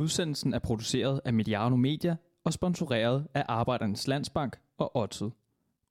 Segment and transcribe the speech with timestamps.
[0.00, 5.32] Udsendelsen er produceret af Mediano Media og sponsoreret af Arbejdernes Landsbank og Odset.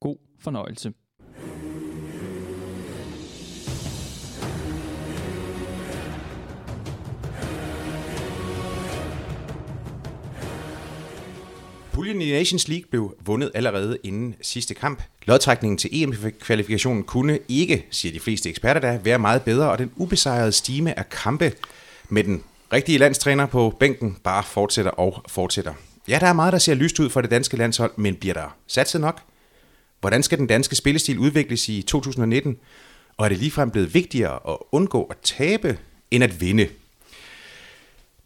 [0.00, 0.92] God fornøjelse.
[11.92, 15.02] Puljen i Nations League blev vundet allerede inden sidste kamp.
[15.26, 19.92] Lodtrækningen til EM-kvalifikationen kunne ikke, siger de fleste eksperter da, være meget bedre, og den
[19.96, 21.52] ubesejrede stime af kampe
[22.08, 25.72] med den rigtige landstræner på bænken bare fortsætter og fortsætter.
[26.08, 28.56] Ja, der er meget, der ser lyst ud for det danske landshold, men bliver der
[28.66, 29.20] satset nok?
[30.00, 32.56] Hvordan skal den danske spillestil udvikles i 2019?
[33.16, 35.78] Og er det ligefrem blevet vigtigere at undgå at tabe,
[36.10, 36.68] end at vinde?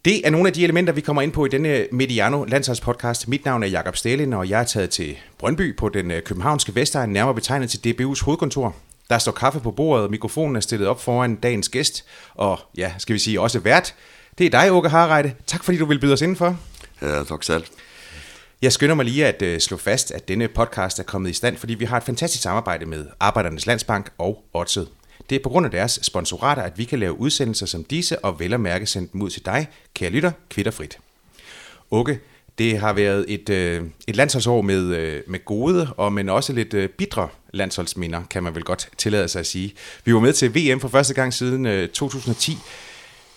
[0.05, 3.29] Det er nogle af de elementer, vi kommer ind på i denne Mediano landsholdspodcast.
[3.29, 6.75] Mit navn er Jakob Stalin, og jeg er taget til Brøndby på den øh, københavnske
[6.75, 8.77] Vestegn, nærmere betegnet til DBU's hovedkontor.
[9.11, 13.15] Der står kaffe på bordet, mikrofonen er stillet op foran dagens gæst, og ja, skal
[13.15, 13.95] vi sige også vært.
[14.39, 15.35] Det er dig, Åke Harreide.
[15.47, 16.61] Tak fordi du vil byde os indenfor.
[17.03, 17.65] Ja, tak selv.
[18.63, 21.57] Jeg skynder mig lige at uh, slå fast, at denne podcast er kommet i stand,
[21.57, 24.89] fordi vi har et fantastisk samarbejde med Arbejdernes Landsbank og Odset.
[25.31, 28.41] Det er på grund af deres sponsorater, at vi kan lave udsendelser som disse og
[28.41, 30.99] vel og mærke sende dem ud til dig, kære lytter, kvitterfrit.
[31.91, 32.21] Åke,
[32.59, 36.75] det har været et, øh, et landsholdsår med, øh, med gode, og men også lidt
[36.75, 39.75] øh, bidre landsholdsminder, kan man vel godt tillade sig at sige.
[40.05, 42.59] Vi var med til VM for første gang siden øh, 2010.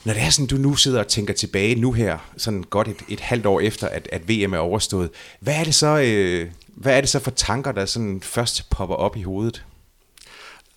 [0.08, 3.04] Når det er sådan, du nu sidder og tænker tilbage nu her, sådan godt et,
[3.10, 6.98] et halvt år efter, at, at VM er overstået, hvad er det så, øh, hvad
[6.98, 9.66] er det så for tanker, der sådan først popper op i hovedet?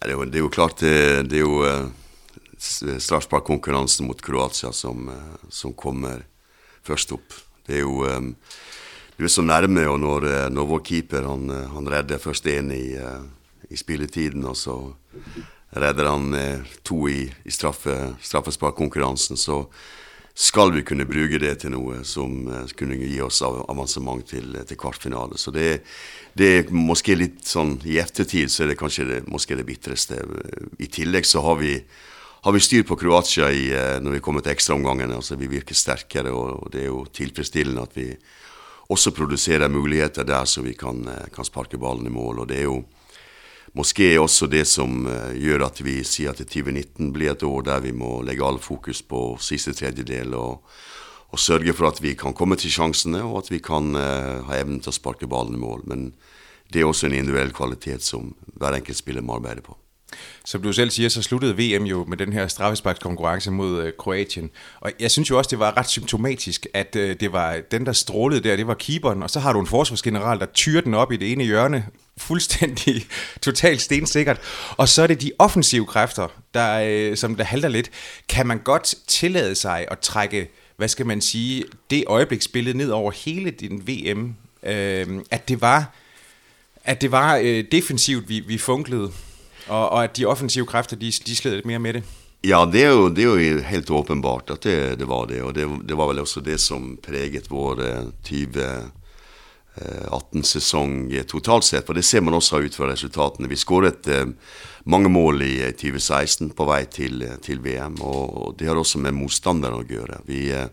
[0.02, 1.90] Ja, det, er jo, det er jo klart, det, det er jo uh,
[2.98, 6.10] straffesparkkonkurransen mot Kroatia som, uh, som kommer
[6.82, 7.34] først opp.
[7.66, 8.36] Det er jo um,
[9.18, 12.94] du er så nærme, og når, når vår keeper han, han redder først én i,
[12.98, 13.24] uh,
[13.70, 14.92] i spilletiden, og så
[15.70, 19.64] redder han uh, to i, i straffe, straffesparkkonkurransen, så
[20.34, 24.78] skal vi kunne bruke det til noe som uh, kunne gi oss avansement til, til
[24.80, 25.38] kvartfinale.
[25.38, 25.70] Så det
[26.40, 30.20] er måske litt sånn I ettertid så er det kanskje det, måske det bitreste.
[30.78, 31.76] I tillegg så har vi,
[32.46, 33.66] har vi styr på Kroatia i,
[34.02, 35.18] når vi kommer til ekstraomgangene.
[35.18, 38.08] Altså, vi virker sterkere, og det er jo tilfredsstillende at vi
[38.90, 42.40] også produserer muligheter der så vi kan, kan sparke ballen i mål.
[42.40, 42.80] og det er jo
[43.78, 47.84] Måske også det som uh, gjør at vi sier at 2019 blir et år der
[47.84, 50.64] vi må legge all fokus på siste tredjedel og,
[51.30, 54.58] og sørge for at vi kan komme til sjansene, og at vi kan uh, ha
[54.58, 55.86] evnen til å sparke ballen i mål.
[55.86, 56.10] Men
[56.72, 59.79] det er også en individuell kvalitet som hver enkelt spiller må arbeide på.
[60.44, 64.50] Som du selv siger, så sluttede VM jo med den her straffesparkskonkurrence mod øh, Kroatien.
[64.80, 67.92] Og jeg synes jo også, det var ret symptomatisk, at øh, det var den, der
[67.92, 69.22] strålede der, det var keeperen.
[69.22, 73.06] Og så har du en forsvarsgeneral, der tyrer den op i det ene hjørne, fuldstændig
[73.42, 74.40] totalt stensikkert.
[74.76, 77.90] Og så er det de offensive kræfter, der, øh, som der halter lidt.
[78.28, 83.10] Kan man godt tillade sig at trække, hvad skal man sige, det øjebliksbillede ned over
[83.10, 84.34] hele din VM,
[85.30, 85.94] at det var,
[86.84, 87.36] at det var
[87.72, 89.12] defensivt, vi, vi funklede?
[89.68, 92.02] Og, og at de offensive kræfter, de, de sled lidt mere med det.
[92.40, 95.54] Ja, det er jo, det er jo helt åpenbart at det, det var det, og
[95.54, 97.76] det, det var vel også det som preget vår
[98.24, 103.48] 2018-sæson eh, totalt sett, for det ser man også ut fra resultatene.
[103.48, 104.26] Vi skåret eh,
[104.88, 109.76] mange mål i 2016 på vei til, til VM, og det har også med motstandere
[109.76, 110.24] å gjøre.
[110.24, 110.72] Vi, eh,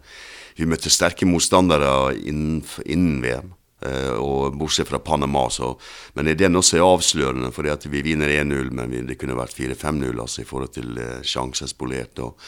[0.55, 3.56] vi møtte sterke motstandere innen, innen VM.
[3.77, 5.75] Uh, og bortsett fra Panama, så
[6.17, 10.17] Men den også er avslørende, fordi at vi vinner 1-0, men det kunne vært 4-5-0
[10.17, 12.17] altså, i forhold til uh, sjanser spolert.
[12.17, 12.39] Og,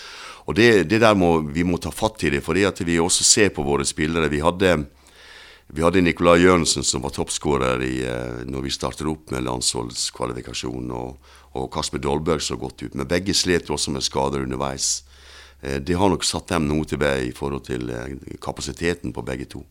[0.49, 3.23] og det, det, der må vi må ta fatt i det, fordi at vi også
[3.23, 4.31] ser på våre spillere.
[4.33, 4.71] Vi hadde,
[5.69, 11.37] vi hadde Nicolai Jørgensen som var toppskårer uh, når vi startet opp med landsholdskvalifikasjon, og,
[11.53, 12.97] og Kasper Dolberg så godt ut.
[12.97, 15.03] Men begge slet også med skader underveis.
[15.61, 17.89] det har nok satt dem noe tilbake i forhold til
[18.41, 19.65] kapasiteten på begge to.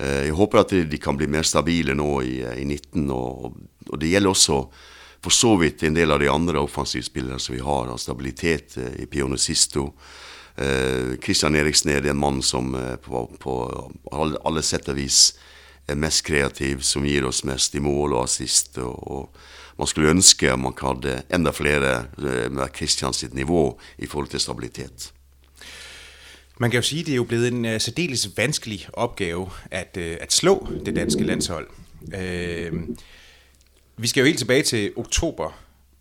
[0.00, 3.52] Eh, jeg håper at de kan bli mer stabile nå i, i 19, og,
[3.88, 4.62] og, det gjelder også
[5.20, 9.02] for så vidt en del av de andre offensivspillerne som vi har, av stabilitet eh,
[9.04, 9.90] i Pionicisto.
[10.56, 12.72] Eh, Kristian Eriksen er en mann som
[13.04, 13.60] på, på
[14.12, 15.20] alle, alle sett og vis
[15.90, 18.78] er mest kreativ, som gir oss mest i mål og assist.
[18.80, 21.94] Og, og man skulle ønske man hadde enda flere
[22.52, 23.64] med Kristians nivå
[23.98, 25.10] i forhold til stabilitet.
[26.60, 29.96] Man kan jo sige, at det er jo blevet en uh, særdeles vanskelig opgave at,
[29.96, 31.68] uh, at slå det danske landshold.
[32.02, 32.80] Uh,
[33.96, 35.50] vi skal jo helt tilbage til oktober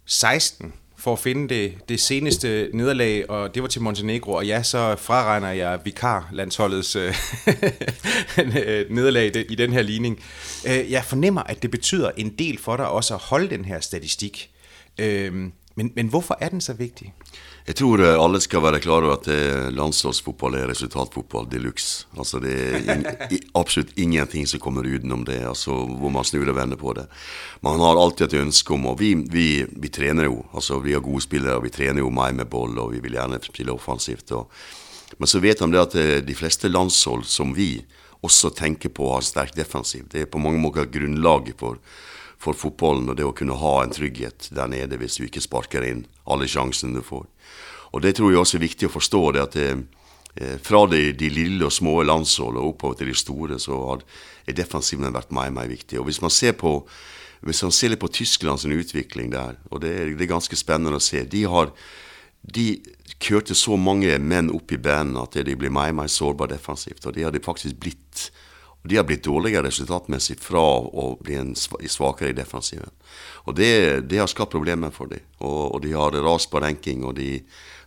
[0.05, 4.63] 16 for at finde det, det seneste nederlag, og det var til Montenegro, og ja,
[4.63, 7.01] så fraregner jeg vikar-landsholdets uh,
[8.95, 10.23] nederlag i den her ligning.
[10.65, 14.49] Jeg fornemmer, at det betyder en del for dig også at holde den her statistik.
[15.01, 15.05] Uh,
[15.79, 17.13] men, men hvorfor er den så viktig?
[17.69, 22.07] Jeg tror eh, alle skal være klar over at eh, landslagsfotball er resultatfotball de luxe.
[22.17, 23.05] Altså det er in
[23.55, 27.05] absolutt ingenting som kommer utenom det, altså hvor man snur og vender på det.
[27.63, 31.05] Man har alltid et ønske om, og vi, vi, vi trener jo, altså vi har
[31.05, 34.35] gode spillere, og vi trener jo mer med boll, og vi vil gjerne spille offensivt.
[34.35, 34.51] Og,
[35.17, 37.77] men så vet de det at eh, de fleste landshold som vi
[38.25, 40.09] også tenker på å ha sterk defensiv.
[40.11, 41.79] Det er på mange måter grunnlaget for
[42.39, 45.83] for fotballen og det å kunne ha en trygghet der nede hvis du ikke sparker
[45.85, 47.25] inn alle sjansene du får.
[47.91, 49.21] Og Det tror jeg også er viktig å forstå.
[49.33, 49.69] det at det,
[50.39, 54.03] eh, Fra de, de, lille og små landsholdene og oppover til de store, så har
[54.53, 55.99] defensiven vært mye mer viktig.
[55.99, 56.85] Og Hvis man ser på
[57.41, 60.99] hvis man ser litt på Tysklands utvikling der, og det er, det er, ganske spennende
[60.99, 61.71] å se De har
[62.43, 62.81] de
[63.19, 67.05] kjørte så mange menn opp i banen at de blir mer og mer sårbare defensivt.
[67.05, 68.29] Og det har de faktisk blitt.
[68.79, 71.35] Og de har blitt dårligere resultatmessig fra å bli
[71.91, 72.93] svakere i defensiven.
[73.43, 73.71] Og det,
[74.07, 75.25] det har skapt problemer for dem.
[75.43, 77.41] Og, og, de har rast på ranking, og de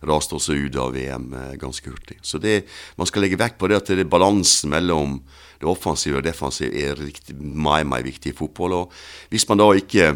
[0.05, 2.19] raste også ut av VM eh, ganske hurtig.
[2.21, 2.67] Så det,
[2.99, 5.17] man skal legge vekt på det at det er balansen mellom
[5.63, 7.01] det offensive og defensive er
[7.39, 8.77] mye, mye viktig i fotball.
[8.83, 10.13] Og hvis man da ikke,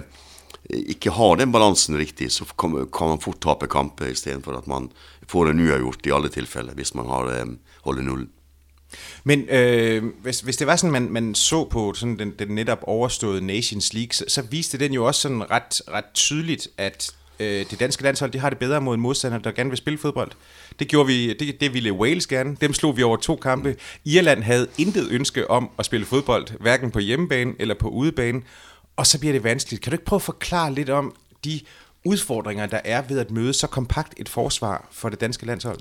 [0.94, 4.91] ikke har den balansen riktig, så kan, kan man fort tape kamper istedenfor at man
[5.27, 8.33] får en uavgjort i alle tilfeller hvis man har, eh, holder nullen.
[9.24, 12.80] Men øh, hvis, hvis det var sådan, man, man så på sådan den, den netop
[12.81, 17.66] overståede Nations League, så, så viste den jo også sådan ret, ret tydeligt, at øh,
[17.72, 20.31] det danske landshold, de har det bedre mod modstander der gerne vil spille fodbold.
[20.80, 22.57] Det gjorde vi, det, det ville Wales gerne.
[22.62, 23.75] Dem slog vi over to kampe.
[24.06, 28.42] Irland havde intet ønske om at spille fodbold, hverken på hjemmebane eller på udebane.
[28.95, 29.84] Og så bliver det vanskeligt.
[29.84, 31.60] Kan du ikke prøve at forklare lidt om de
[32.06, 35.80] udfordringer, der er ved at møde så kompakt et forsvar for det danske landshold?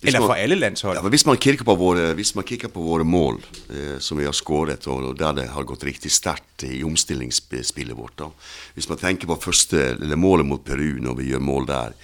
[0.00, 0.96] Hvis Eller man, for alle landshold?
[0.96, 4.24] Ja, hvis man kikker på våre, hvis man kikker på våre mål, eh, som vi
[4.24, 8.30] har skåret, og der det har gått riktig sterkt i omstillingsspillet vårt da.
[8.74, 11.96] Hvis man tenker på første, eller målet mot Peru, når vi gjør mål der,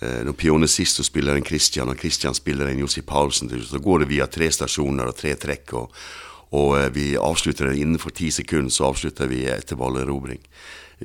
[0.00, 3.98] eh, når Pione Sisto spiller en Christian, og Christian spiller en Josip Paulsen, så går
[3.98, 5.72] det via tre stasjoner og tre trekk.
[5.72, 5.90] og
[6.52, 10.40] og eh, vi avslutter det innenfor ti sekunder, så avslutter vi etter ballerobring.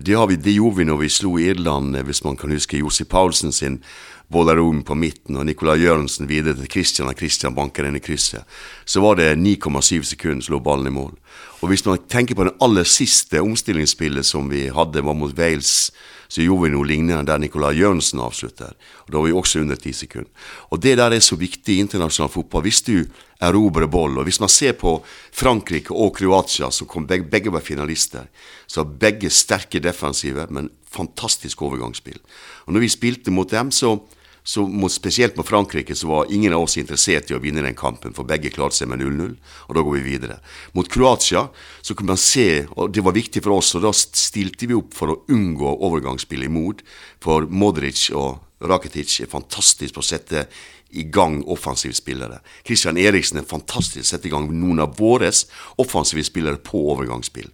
[0.02, 3.06] Det, vi, det, gjorde vi når vi slo Irland, eh, hvis man kan huske Jossi
[3.06, 3.82] Paulsen sin
[4.28, 8.44] Bollerom på midten og Nicolai Jørgensen videre til Christian, og Christian banker inn i krysset.
[8.86, 11.14] Så var det 9,7 sekunder som lå ballen i mål.
[11.62, 15.92] Og hvis man tenker på det aller siste omstillingsspillet som vi hadde, var mot Wales,
[16.28, 18.74] så gjorde vi noe lignende der Nicolai Jørgensen avslutter.
[19.06, 20.30] Og Da var vi også under 10 sekunder.
[20.72, 22.62] Og det der er så viktig i internasjonal fotball.
[22.62, 23.06] Hvis du
[23.40, 27.62] erobrer boll, og hvis man ser på Frankrike og Kroatia, som kom begge, begge var
[27.62, 28.28] finalister,
[28.68, 32.20] så har begge sterke defensive, men fantastisk overgangsspill.
[32.66, 34.00] Og når vi spilte mot dem, så
[34.48, 37.76] så mot, spesielt mot Frankrike så var ingen av oss interessert i å vinne den
[37.76, 39.34] kampen, for begge klarte seg med 0-0,
[39.68, 40.38] og da går vi videre.
[40.78, 41.50] Mot Kroatia
[41.82, 44.96] så kunne man se, og det var viktig for oss, og da stilte vi opp
[44.96, 46.86] for å unngå overgangsspill imot,
[47.20, 50.46] for Modric og Rakitic er fantastisk på å sette
[50.96, 52.40] i gang offensive spillere.
[52.64, 55.28] Christian Eriksen er fantastisk å sette i gang noen av våre
[55.84, 57.52] offensive spillere på overgangsspill.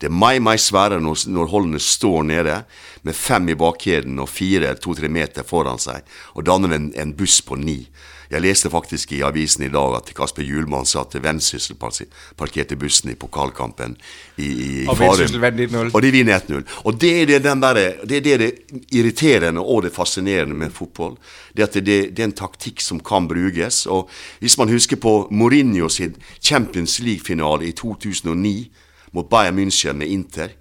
[0.00, 2.58] Det er mye, mye sværere når, når holdene står nede
[3.06, 6.04] med fem i bakkjeden og fire, to-tre meter foran seg,
[6.34, 7.84] og danner en, en buss på ni.
[8.30, 13.12] Jeg leste faktisk i avisen i dag at Kasper Hjulmann sa at Vendsyssel parkerte bussen
[13.12, 13.94] i pokalkampen
[14.36, 15.92] i, i, i Farum.
[15.92, 16.64] Og de vinner 1-0.
[16.84, 21.14] Og det er det, der, det er det, det irriterende og det fascinerende med fotball.
[21.56, 21.84] Det at det,
[22.16, 23.84] det, er en taktikk som kan brukes.
[23.86, 28.72] Og hvis man husker på Mourinho sin Champions League-finale i 2009
[29.12, 30.54] mot Bayern München med Inter,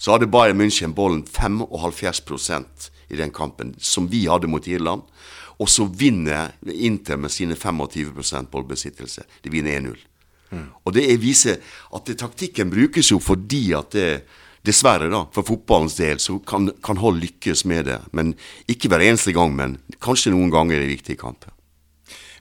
[0.00, 5.02] så hadde Bayern München bollen 75% i den kampen, som vi hadde mot Irland.
[5.60, 9.26] Og så vinner Inter med sine 25% bollbesittelse.
[9.44, 9.98] De vinner 1-0.
[10.50, 10.68] Mm.
[10.84, 11.60] Og det viser
[11.94, 14.06] at det, taktikken brukes jo fordi at det,
[14.66, 18.00] dessverre, da, for fotballens del, så kan, kan hold lykkes med det.
[18.12, 18.34] Men
[18.68, 21.52] ikke hver eneste gang, men kanskje noen ganger i viktige kamper.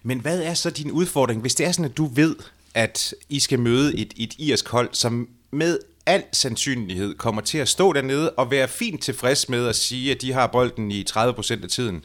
[0.03, 2.45] Men hva er så din utfordring, hvis det er sånn at du vet
[2.79, 7.67] at I skal møte et, et irsk hold som med al sandsynlighed kommer til at
[7.67, 11.63] stå dernede og være fint tilfreds med at sige, at de har bolden i 30%
[11.63, 12.03] af tiden.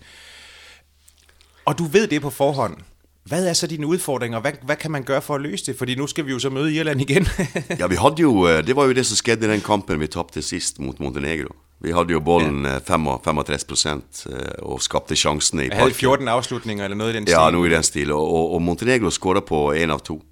[1.65, 2.77] Og du ved det på forhånd.
[3.25, 4.41] Hvad er så dine udfordringer?
[4.41, 5.79] Hvad, hvad kan man gøre for at løse det?
[5.79, 7.27] Fordi nu skal vi jo så møde Irland igen.
[7.81, 10.07] ja, vi hadde jo, øh, det var jo det som skjedde i den kampen vi
[10.07, 11.55] tabte sist mot Montenegro.
[11.81, 12.79] Vi hadde jo bolden ja.
[13.25, 15.81] 65 øh, og skapte sjansene i parken.
[15.81, 17.35] Havde 14 avslutninger eller noe i den stil?
[17.35, 18.13] Ja, noe i den stil.
[18.13, 20.23] Og, og, og Montenegro skåra på én av to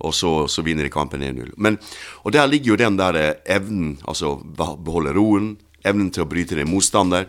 [0.00, 1.52] og så, så vinner de kampen 1-0.
[1.56, 1.78] Men,
[2.24, 5.52] Og der ligger jo den der eh, evnen, altså beholde roen,
[5.84, 7.28] evnen til å bryte ned motstander,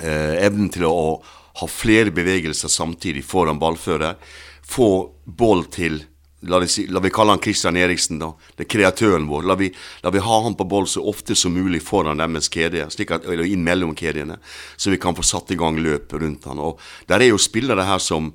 [0.00, 1.22] eh, evnen til å,
[1.52, 4.16] ha flere bevegelser samtidig foran ballfører,
[4.64, 4.88] få
[5.24, 6.00] boll til
[6.42, 8.32] La, si, la vi kalle han Christian Eriksen, da.
[8.58, 9.44] Det er kreatøren vår.
[9.46, 9.68] La vi,
[10.02, 13.62] la vi ha han på boll så ofte som mulig foran deres kjede, eller inn
[13.62, 14.40] mellom kjedene,
[14.74, 16.58] så vi kan få satt i gang løp rundt han.
[16.58, 18.32] Og Der er jo spillere her som,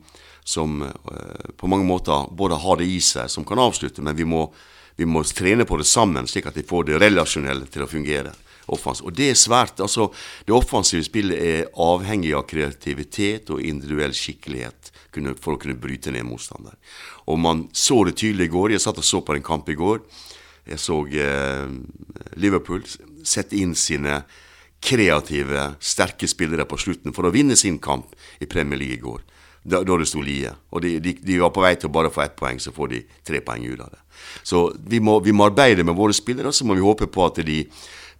[0.47, 4.23] som uh, på mange måter både har det i seg, som kan avslutte, men vi
[4.27, 4.45] må,
[4.95, 8.31] vi må trene på det sammen, slik at de får det relasjonelle til å fungere.
[8.67, 8.99] Offens.
[8.99, 9.79] Og det er svært.
[9.79, 10.09] altså
[10.43, 14.91] Det offensive spillet er avhengig av kreativitet og individuell skikkelighet
[15.39, 16.75] for å kunne bryte ned motstander.
[17.31, 18.73] Og man så det tydelig i går.
[18.75, 20.01] Jeg satt og så på en kamp i går.
[20.67, 21.71] Jeg så eh,
[22.35, 22.83] Liverpool
[23.23, 24.19] sette inn sine
[24.83, 28.11] kreative, sterke spillere på slutten for å vinne sin kamp
[28.43, 29.23] i Premier League i går.
[29.67, 30.53] Da, da det sto lie.
[30.71, 32.91] Og de, de, de, var på vei til å bare få ett poeng, så får
[32.93, 33.99] de tre poeng ut av det.
[34.47, 37.41] Så vi må, vi må arbeide med våre spillere, så må vi håpe på at
[37.43, 37.65] de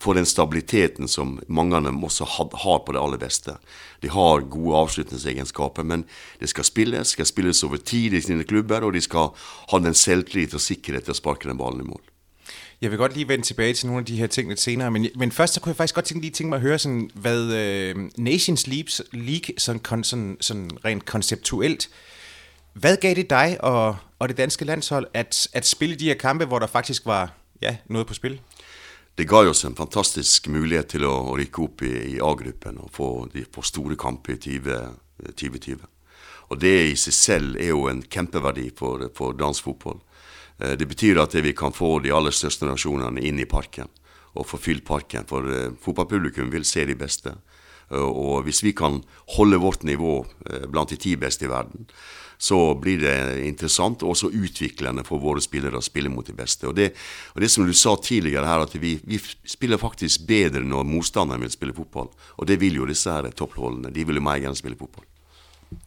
[0.03, 3.55] får den stabiliteten som mange av dem også har på det aller beste.
[4.03, 6.05] De har gode avslutningsegenskaper, men
[6.41, 9.33] det skal spilles, skal spilles over tid i sine klubber, og de skal
[9.71, 12.03] ha den selvtillit og sikkerhet til å sparke den ballen i mål.
[12.81, 15.07] Jeg vil godt lige vende tilbage til nogle af de her ting lidt senere, men,
[15.15, 17.43] men først så kunne jeg faktisk godt tænke, lige tænke mig at høre, sådan, hvad
[17.95, 21.89] uh, Nations League, League sådan, kon, sådan, sådan rent konceptuelt,
[22.73, 26.45] hvad gav det dig og, og det danske landshold at, at spille de her kampe,
[26.45, 28.39] hvor der faktisk var ja, noget på spil?
[29.17, 32.91] det ga oss en fantastisk mulighet til å, å rykke opp i, i A-gruppen og
[32.93, 33.07] få,
[33.53, 34.59] få store kamper i
[35.33, 35.79] 2020.
[36.53, 39.97] Og det i seg selv er jo en kjempeverdi for, for dansk fotball.
[40.59, 43.89] Eh, det betyr at vi kan få de aller største nasjonene inn i parken
[44.37, 45.27] og få fylt parken.
[45.29, 47.35] For eh, fotballpublikum vil se de beste.
[47.91, 49.01] Eh, og hvis vi kan
[49.37, 50.19] holde vårt nivå
[50.71, 51.87] blant de ti beste i verden,
[52.37, 56.67] så blir det interessant og også utviklende for våre spillere å spille mot de beste.
[56.69, 56.91] Og det,
[57.33, 61.41] og det som du sa tidligere her, at vi, vi, spiller faktisk bedre når motstanderen
[61.41, 62.11] vil spille fotball.
[62.37, 63.89] Og det vil jo disse her toppholdene.
[63.89, 65.07] De vil jo mer gjerne spille fotball.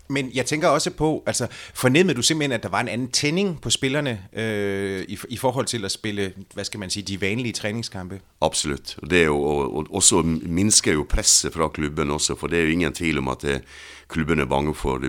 [0.09, 3.61] Men jeg tænker også på, altså fornemmede du simpelthen, at der var en anden tænding
[3.61, 7.53] på spillerne øh, i, i forhold til at spille, hvad skal man sige, de vanlige
[7.53, 8.21] træningskampe?
[8.41, 8.99] Absolutt.
[9.03, 12.59] Og det er jo, og, og så minsker jo presset fra klubben også, for det
[12.59, 13.63] er jo ingen tvil om at det,
[14.09, 15.01] klubben er bange for,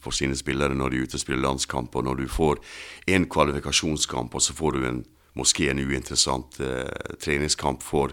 [0.00, 2.56] for sine spillere når de er ute og spiller landskamp, og når du får
[3.06, 5.04] en kvalifikasjonskamp, og så får du en,
[5.34, 6.66] måske en uinteressant uh,
[7.24, 8.10] treningskamp for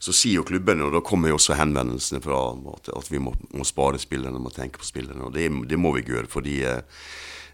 [0.00, 2.40] så sier jo klubbene, og da kommer jo også henvendelsene fra
[2.74, 5.24] at, at vi må, må, spare spillerne, må tenke på spillerne.
[5.24, 6.80] Og det, det må vi gjøre, fordi eh,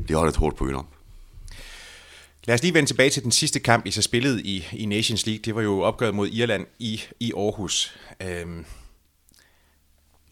[0.09, 0.87] de har et hårdt program.
[2.47, 4.03] Lad os lige vende tilbage til den sidste kamp, I så
[4.45, 5.43] i, i Nations League.
[5.45, 7.97] Det var jo opgøret mod Irland i, i Aarhus.
[8.23, 8.65] Øhm,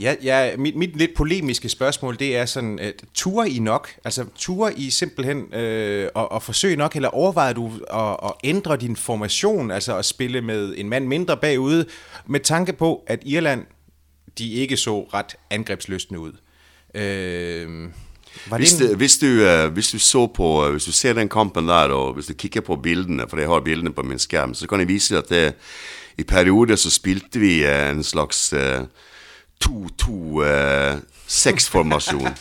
[0.02, 3.88] Ja, ja mit, mit lidt polemiske spørgsmål, det er sådan, at turer I nok?
[4.04, 8.76] Altså turer I simpelthen øh, og, og forsøge nok, eller overvejer du at, at ændre
[8.76, 11.86] din formation, altså at spille med en mand mindre bagude,
[12.26, 13.64] med tanke på, at Irland,
[14.38, 16.32] de ikke så ret angrebsløsende ud?
[16.94, 17.88] Øh,
[18.50, 21.28] var hvis, det, hvis, du, uh, hvis du så på, uh, hvis du ser den
[21.28, 24.54] kampen der, og hvis du kikker på bildene, for jeg har bildene på min skærm,
[24.54, 25.54] så kan jeg vise at det,
[26.18, 28.86] i perioder så spilte vi uh, en slags uh,
[29.64, 32.32] 2-2-6-formasjon, eh,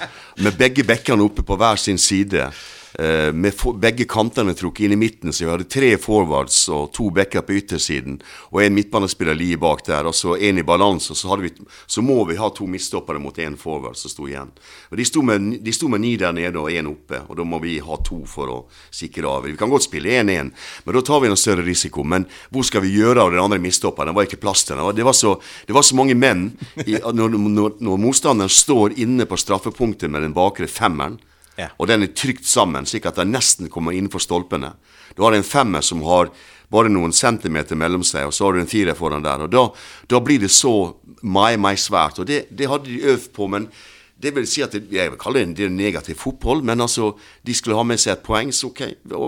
[0.43, 2.51] med begge bekkene oppe på hver sin side.
[3.01, 7.07] Eh, med begge kantene trukket inn i midten, så vi hadde tre forwards og to
[7.09, 8.19] backer på yttersiden.
[8.51, 11.15] Og en midtbanespiller like bak der, og så en i balanse.
[11.17, 11.49] Så, vi,
[11.89, 14.51] så må vi ha to midtstoppere mot én forward som sto igjen.
[14.91, 17.79] Og de sto, med, med ni der nede og én oppe, og da må vi
[17.81, 18.59] ha to for å
[18.93, 19.49] sikre av.
[19.49, 20.53] Vi kan godt spille 1-1,
[20.85, 22.05] men da tar vi en større risiko.
[22.05, 24.13] Men hvor skal vi gjøre av den andre midtstopperen?
[24.13, 24.93] Det var ikke plass til den.
[24.99, 25.33] Det var så,
[25.65, 26.51] det var så mange menn
[26.85, 31.17] i, når, når, når motstanderen står inne på straffepunktet med den bakre femmeren
[31.77, 34.73] Og den er trykt sammen, slik at den nesten kommer innenfor stolpene.
[35.15, 36.31] Du har en femmer som har
[36.71, 39.43] bare noen centimeter mellom seg, og så har du en firer foran der.
[39.45, 39.65] Og da,
[40.07, 42.21] da blir det så mai, mai svært.
[42.21, 43.67] Og det, det hadde de øvd på, men
[44.21, 47.53] det vil si at det, Jeg vil kalle det en negativ fotball, men altså, de
[47.57, 48.83] skulle ha med seg et poeng, så ok.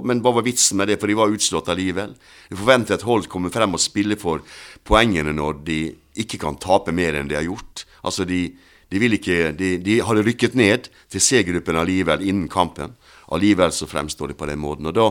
[0.06, 2.14] Men hva var vitsen med det, for de var utslått allikevel?
[2.50, 4.46] Du forventer at Holt kommer frem og spiller for
[4.86, 5.80] poengene når de
[6.24, 7.88] ikke kan tape mer enn de har gjort.
[8.06, 8.54] Altså, de
[9.00, 12.96] de, ikke, de, de hadde rykket ned til C-gruppen allikevel innen kampen.
[13.34, 14.86] Allikevel så fremstår de på den måten.
[14.90, 15.10] Og da,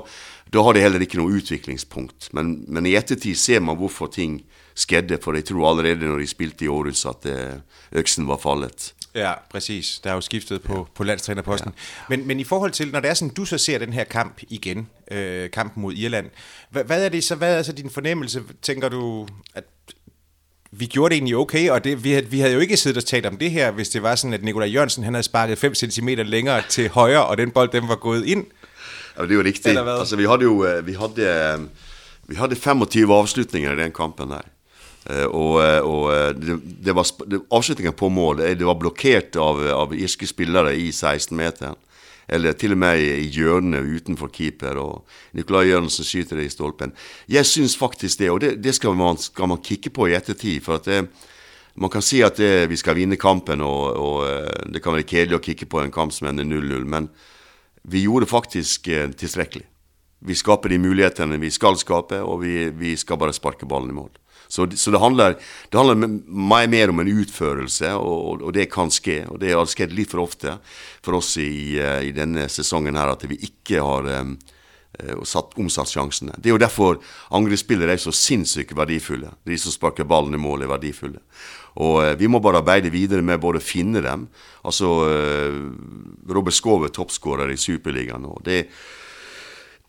[0.52, 2.30] da har de heller ikke noe utviklingspunkt.
[2.36, 4.42] Men, men, i ettertid ser man hvorfor ting
[4.74, 7.60] skjedde, for jeg tror allerede når de spilte i Århus at eh,
[7.92, 8.92] øksen var fallet.
[9.14, 10.00] Ja, præcis.
[10.04, 10.82] Der er jo skiftet på, ja.
[10.94, 11.72] på landstrænerposten.
[11.76, 12.16] Ja.
[12.16, 14.40] Men, men i forhold til, når det er sådan, du så ser den her kamp
[14.48, 16.30] igen, øh, kampen mod Irland,
[16.70, 18.42] hvad, hvad er det så, hvad er så din fornemmelse?
[18.62, 19.64] Tænker du, at
[20.74, 23.04] vi gjorde det egentlig okay, og det, vi, havde, vi havde jo ikke siddet og
[23.04, 25.74] talt om det her, hvis det var sådan, at Nikolaj Jørgensen han havde sparket 5
[25.74, 28.46] cm længere til højre, og den bold den var gået ind.
[29.18, 29.78] Ja, det er jo riktig.
[29.78, 31.60] Altså, vi hadde jo eh, vi hadde, eh,
[32.28, 34.40] vi havde 25 avslutninger i den kampen der.
[35.10, 35.52] Eh, og,
[35.82, 37.06] og det, det var,
[37.50, 41.76] afslutninger på mål det var blokkert av, av irske spillere i 16-meteren.
[42.28, 46.94] Eller til og med i, hjørnet utenfor keeper, og Nicolai Jørgensen skyter det i stolpen.
[47.28, 50.60] Jeg syns faktisk det, og det, det skal, man, skal, man, kikke på i ettertid.
[50.62, 51.08] for at det,
[51.74, 55.08] man kan si at det, vi skal vinne kampen, og, og, eh, det kan være
[55.08, 57.08] kjedelig å kikke på en kamp som ender 0-0, men
[57.82, 59.66] vi gjorde faktisk eh, tilstrekkelig.
[60.22, 63.96] Vi skaper de mulighetene vi skal skape, og vi, vi skal bare sparke ballen i
[63.96, 64.12] mål.
[64.52, 65.38] Så, så det, handler,
[65.70, 69.22] det handler mer om en utførelse, og, og, det kan skje.
[69.32, 70.58] Og det har skjedd litt for ofte
[71.00, 74.34] for oss i, eh, i denne sesongen her at vi ikke har um,
[75.24, 76.36] satt, omsatt sjansene.
[76.36, 77.00] Det er jo derfor
[77.32, 79.32] angrepsspillere er så sinnssykt verdifulle.
[79.48, 81.24] De som sparker ballen i mål, er verdifulle.
[81.80, 84.28] Og vi må bare arbeide videre med både å finne dem.
[84.68, 84.90] Altså
[86.28, 88.36] Robert Skove, er toppskårer i Superligaen nå.
[88.44, 88.68] Det er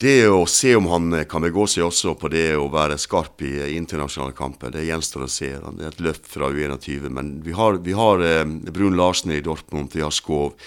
[0.04, 3.54] det å se om han kan begå seg også på det å være skarp i
[3.78, 5.52] internasjonale kamper, det gjenstår å se.
[5.56, 7.08] Det er et løft fra U21.
[7.14, 8.44] Men vi har, vi har eh,
[8.74, 10.58] Brun Larsen i Dortmund, vi har Skov.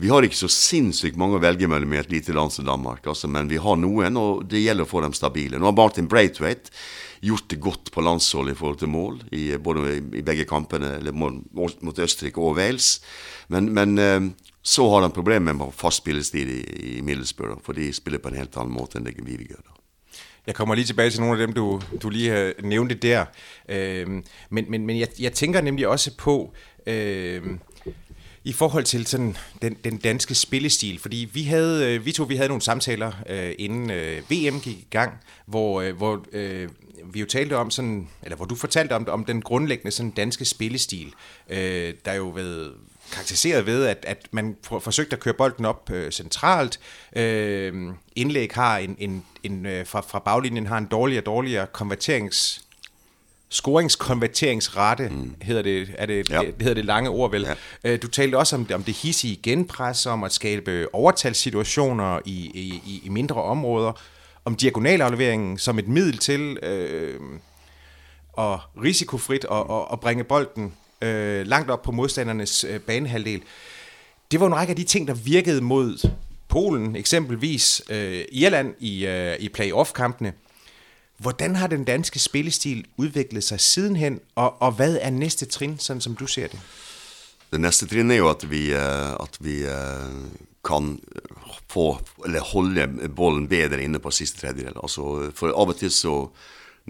[0.00, 3.04] Vi har ikke så sinnssykt mange å velge mellom i et lite land som Danmark,
[3.10, 5.60] altså, men vi har noen, og det gjelder å få dem stabile.
[5.60, 6.72] Nå har Martin Braithwaite
[7.26, 12.00] gjort det godt på landsholdet i forhold til mål, i, både i begge kampene mot
[12.00, 12.94] Østerrike og Wales.
[13.52, 14.30] Men, men eh,
[14.62, 16.60] så har han problemer med fast spillestil i,
[16.96, 19.62] i Middlesbrough, for de spiller på en helt annen måte enn det vi gjør.
[19.64, 19.70] da.
[20.46, 23.24] Jeg kommer lige tilbage til nogle af dem, du, du lige nævnte der.
[23.68, 24.06] Øh,
[24.50, 26.54] men men, men jeg, jeg tænker nemlig også på,
[26.86, 27.42] øh,
[28.44, 32.36] i forhold til sådan den, den danske spillestil, fordi vi havde, øh, vi to vi
[32.36, 35.12] havde nogle samtaler øh, inden øh, VM gik i gang,
[35.46, 36.68] hvor, øh, hvor øh,
[37.12, 40.44] vi jo talte om sådan, eller hvor du fortalte om, om den grundlæggende sådan danske
[40.44, 41.12] spillestil,
[41.48, 42.70] øh, der jo ved
[43.12, 46.80] karakteriseret ved, at, at man forsøgte at køre bolden op øh, centralt.
[47.16, 51.66] Øh, indlæg har en, en, en øh, fra, fra baglinjen har en dårligere og dårligere
[51.66, 52.64] konverterings
[53.50, 55.34] scoringskonverteringsrate, mm.
[55.42, 56.40] hedder det, er det, ja.
[56.40, 57.42] det, hedder det lange ord vel.
[57.42, 57.54] Ja.
[57.84, 63.02] Øh, du talte også om, om det hissige genpres, om at skabe overtalssituationer i, i,
[63.04, 63.92] i mindre områder,
[64.44, 67.20] om diagonalafleveringen som et middel til øh,
[68.32, 73.42] og risikofrit at, at, at bringe bolden øh, langt op på modstandernes øh, banehalvdel.
[74.30, 76.10] Det var en række af de ting, der virkede mod
[76.48, 80.32] Polen, eksempelvis øh, Irland i, øh, i playoff-kampene.
[81.18, 86.00] Hvordan har den danske spillestil udviklet sig sidenhen, og, og hvad er næste trin, sådan
[86.00, 86.60] som du ser det?
[87.52, 89.70] Det næste trin er jo, at vi, uh, at vi uh,
[90.64, 91.00] kan
[91.70, 94.72] få, eller holde bollen bedre inne på sidste tredjedel.
[94.82, 96.28] Altså, for av og til så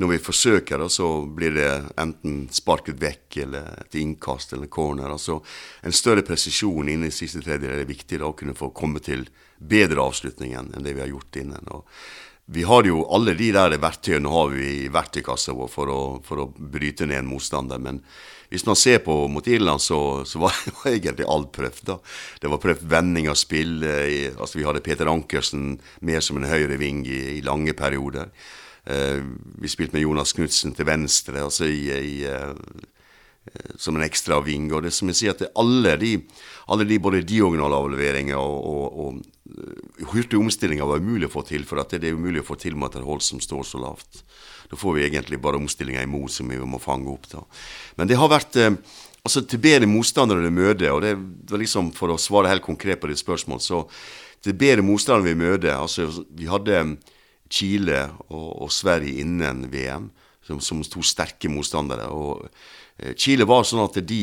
[0.00, 1.68] når vi forsøker, så blir det
[2.00, 5.10] enten sparket vekk eller et innkast eller corner.
[5.12, 5.40] altså
[5.82, 9.26] En større presisjon inne i siste tredjedel er viktig da, å kunne få komme til
[9.60, 11.68] bedre avslutning enn det vi har gjort innen.
[11.76, 11.84] Og
[12.50, 16.42] vi har jo alle de der verktøyene har vi i verktøykassa vår for å, for
[16.42, 17.78] å bryte ned en motstander.
[17.78, 18.00] Men
[18.50, 21.84] hvis man ser på mot Irland, så, så var, var egentlig alt prøvd.
[21.92, 21.98] da.
[22.40, 23.76] Det var prøvd vending av spill.
[23.84, 25.76] Eh, altså Vi hadde Peter Ankersen
[26.08, 28.32] mer som en høyre ving i, i lange perioder.
[28.84, 29.20] Eh,
[29.60, 32.54] vi spilte med Jonas Knutsen til venstre, altså i, i, eh,
[33.80, 34.70] som en ekstra ving.
[34.72, 36.14] Og det som jeg sier, at alle de,
[36.70, 39.20] alle de både diagonalavleveringer og, og, og
[39.52, 42.58] eh, hurtige omstillinger var umulig å få til, for at det er umulig å få
[42.60, 44.24] til med et hold som står så lavt.
[44.70, 47.28] Da får vi egentlig bare omstillinger imot som vi må fange opp.
[47.32, 47.44] da.
[47.98, 48.56] Men det har vært
[49.20, 51.16] altså til bedre motstandere du møter, og det
[51.50, 53.82] var liksom for å svare helt konkret på ditt spørsmål, så
[54.40, 56.78] til bedre motstandere vi møter altså Vi hadde
[57.50, 60.10] Chile og, og Sverige innen VM
[60.46, 62.08] som, som to sterke motstandere.
[62.14, 62.46] Og
[62.98, 64.22] eh, Chile var sånn at de,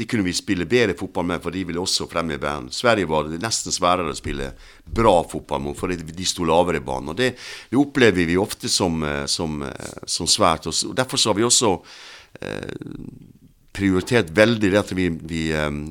[0.00, 2.70] de kunne vi spille bedre fotball med, for de ville også fremme i banen.
[2.74, 4.52] Sverige var det nesten sværere å spille
[4.84, 7.12] bra fotball mot, for de sto lavere i banen.
[7.12, 7.34] Og det,
[7.70, 10.70] det opplever vi ofte som, eh, som, eh, som svært.
[10.70, 11.74] Og derfor har vi også
[12.40, 12.72] eh,
[13.76, 15.44] prioritert veldig det at vi, vi,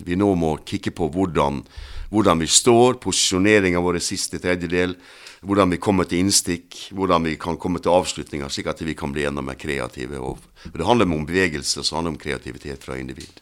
[0.05, 1.61] vi, nå må kikke på hvordan,
[2.09, 4.95] hvordan vi står, posisjoneringa vår våre siste tredjedel
[5.41, 9.13] hvordan vi kommer til innstikk, hvordan vi kan komme til avslutninger, slik at vi kan
[9.15, 10.19] bli enda mer kreative.
[10.19, 10.39] Og
[10.73, 13.39] det handler om bevegelse, så handler det om kreativitet fra individ.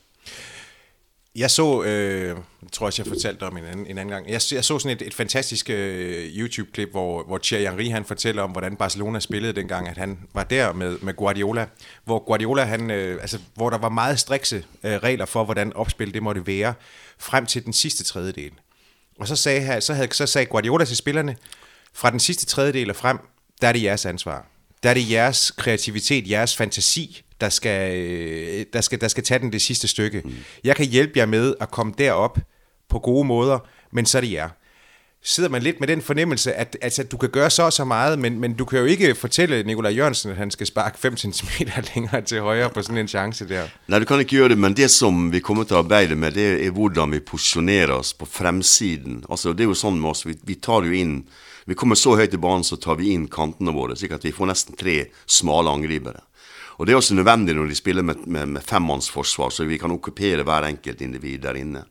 [1.37, 2.35] Jeg så, øh, jeg
[2.81, 5.13] også, jeg fortalte om en anden, en anden gang, jeg, jeg så sådan et, et
[5.13, 9.97] fantastisk øh, YouTube-klip, hvor, hvor Thierry Henry han fortæller om, hvordan Barcelona spillede dengang, at
[9.97, 11.67] han var der med, med Guardiola,
[12.05, 16.13] hvor Guardiola, han, øh, altså, hvor der var meget strikse øh, regler for, hvordan opspil
[16.13, 16.73] det måtte være,
[17.19, 18.51] frem til den sidste tredjedel.
[19.19, 21.35] Og så sagde, så, havde, så sagde Guardiola til spillerne,
[21.93, 23.19] fra den sidste tredjedel og frem,
[23.61, 24.45] der er det jeres ansvar.
[24.83, 29.51] Der er det jeres kreativitet, jeres fantasi, der skal, der skal, der skal tage den
[29.51, 30.21] det sidste stykke.
[30.25, 30.33] Mm.
[30.63, 32.39] Jeg kan hjælpe jer med at komme derop
[32.89, 33.59] på gode måder,
[33.91, 34.49] men så er det jer.
[35.21, 38.19] sidder man lidt med den fornemmelse, at altså, du kan gøre så og så meget,
[38.19, 41.47] men, men du kan jo ikke fortælle Nikolaj Jørgensen, at han skal sparke 5 cm
[41.95, 43.67] længere til højre på sådan en chance der.
[43.87, 46.31] Nei, du kan ikke gjøre det, men det som vi kommer til å arbeide med,
[46.31, 49.23] det er hvordan vi positionerer oss på fremsiden.
[49.29, 51.21] Altså, det er jo sånn med oss, vi, vi tar jo inn
[51.67, 54.31] Vi kommer så høyt i banen, så tar vi inn kantene våre, så at vi
[54.31, 56.21] får nesten tre smale angripere.
[56.77, 59.91] Og Det er også nødvendig når de spiller med, med, med femmannsforsvar, så vi kan
[59.91, 61.83] okkupere hver enkelt individ der inne.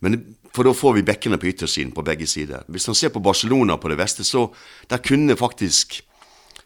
[0.00, 0.22] Men
[0.54, 2.62] For da får vi bekkene på yttersiden på begge sider.
[2.70, 4.52] Hvis man ser på Barcelona på det beste, så
[4.86, 5.98] der kunne faktisk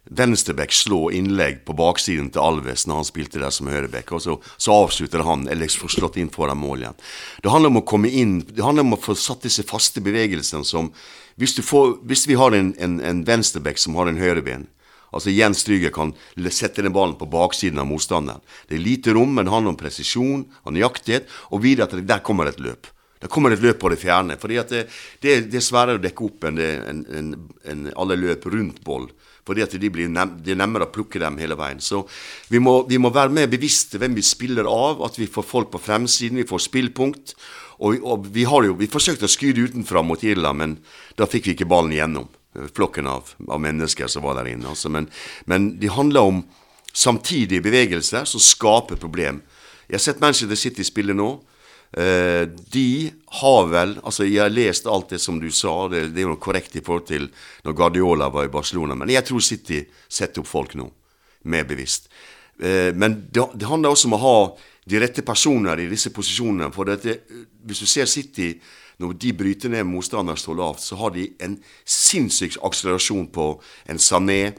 [0.09, 4.13] venstrebekk slå innlegg på baksiden til Alves når han spilte der som høyrebekk.
[4.13, 7.01] Og så, så avslutter han eller får slått inn foran mål igjen.
[7.45, 10.69] Det handler om å komme inn, det handler om å få satt disse faste bevegelsene
[10.69, 10.93] som
[11.39, 14.65] Hvis, får, hvis vi har en, en, en venstrebekk som har en høyreben,
[15.15, 16.13] Altså Jens Stryger kan
[16.53, 18.45] sette den ballen på baksiden av motstanderen.
[18.69, 22.25] Det er lite rom, men det handler om presisjon og nøyaktighet, og videre at der
[22.25, 22.91] kommer et løp.
[23.19, 24.37] Der kommer et løp på det fjerne.
[24.39, 24.87] at det,
[25.21, 27.33] det, det er sværere å dekke opp enn, en, en,
[27.65, 29.09] en alle løp rundt boll.
[29.49, 31.81] Fordi at de blir nem, det er nemmere å plukke dem hele veien.
[31.81, 32.05] Så
[32.53, 35.73] vi må, vi må være mer bevisste hvem vi spiller av, at vi får folk
[35.73, 37.35] på fremsiden, vi får spillpunkt.
[37.79, 40.77] Og, og vi har jo, vi forsøkte å skyte utenfra mot Irland, men
[41.17, 42.29] da fikk vi ikke ballen igjennom.
[42.75, 44.71] Flokken av, av mennesker som var der inne.
[44.73, 44.91] Altså.
[44.91, 45.07] Men,
[45.45, 46.41] men det handler om
[46.93, 49.43] samtidige bevegelser som skaper problem.
[49.89, 51.29] Jeg har sett Manchester City spille nå.
[51.93, 56.21] Eh, de har vel Altså, jeg har lest alt det som du sa, det, det
[56.21, 57.31] er jo korrekt i forhold til
[57.65, 60.91] når Guardiola var i Barcelona, men jeg tror City setter opp folk nå,
[61.49, 62.11] mer bevisst.
[62.61, 64.37] Eh, men det, det, handler også om å ha
[64.89, 66.69] de rette personer i disse posisjonene.
[66.75, 67.21] For dette,
[67.65, 68.53] hvis du ser City
[68.99, 71.55] når de bryter ned motstanderen står lavt, så har de en
[71.87, 73.51] sinnssyk akselerasjon på
[73.87, 74.57] en Sané.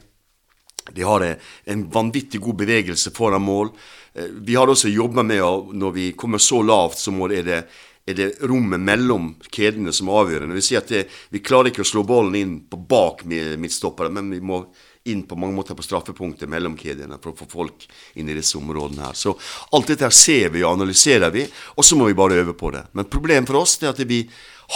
[0.96, 1.26] De har
[1.64, 3.68] en vanvittig god bevegelse foran mål.
[4.14, 7.64] Eh, vi har også jobba med at Når vi kommer så lavt, så er, det,
[8.06, 10.56] er det rommet mellom kjedene som er avgjørende.
[10.56, 14.40] Vi, at det, vi klarer ikke å slå ballen inn på bak midtstoppere, men vi
[14.40, 14.64] må
[15.08, 17.86] inn på mange måter på straffepunktet mellom kjedene for å få folk
[18.20, 19.16] inn i disse områdene her.
[19.16, 19.32] Så
[19.72, 22.72] alt dette her ser vi og analyserer vi, og så må vi bare øve på
[22.74, 22.84] det.
[22.92, 24.26] Men problemet for oss er at vi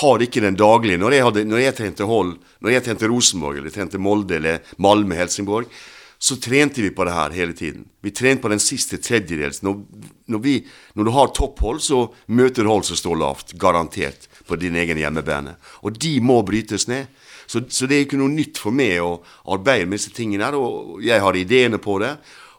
[0.00, 3.58] har ikke den daglige Når jeg, hadde, når jeg trente Hold, når jeg trente Rosenborg,
[3.60, 5.68] eller trente Molde eller Malmö, Helsingborg,
[6.18, 7.84] så trente vi på det her hele tiden.
[8.00, 9.60] Vi trente på den siste tredjedels.
[9.62, 9.82] Når,
[10.32, 10.54] når, vi,
[10.96, 13.52] når du har topphold, så møter hold som står lavt.
[13.60, 14.30] Garantert.
[14.48, 15.54] På din egen hjemmebane.
[15.84, 17.12] Og de må brytes ned.
[17.46, 19.18] Så, så, det er ikke noe nytt for meg å
[19.54, 22.14] arbeide med disse tingene her, og jeg har ideene på det.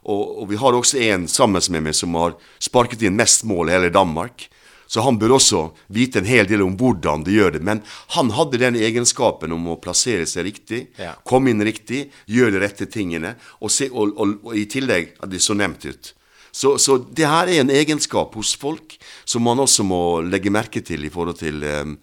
[0.06, 3.72] Og, og vi har også en sammen med meg som har sparket inn mest mål
[3.72, 4.50] i hele Danmark.
[4.88, 5.62] Så han bør også
[5.94, 7.64] vite en hel del om hvordan de gjør det.
[7.66, 7.82] Men
[8.14, 11.16] han hadde den egenskapen om å plassere seg riktig, ja.
[11.26, 15.32] komme inn riktig, gjøre de rette tingene, og, se, og, og, og i tillegg at
[15.34, 16.14] det så nevnt ut.
[16.56, 18.94] Så, så, det her er en egenskap hos folk
[19.28, 21.98] som man også må legge merke til i forhold til um,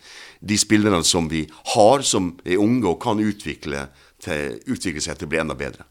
[0.48, 3.86] de spillerne som vi har, som er unge og kan utvikle,
[4.24, 5.86] til, utvikle seg til å bli enda bedre.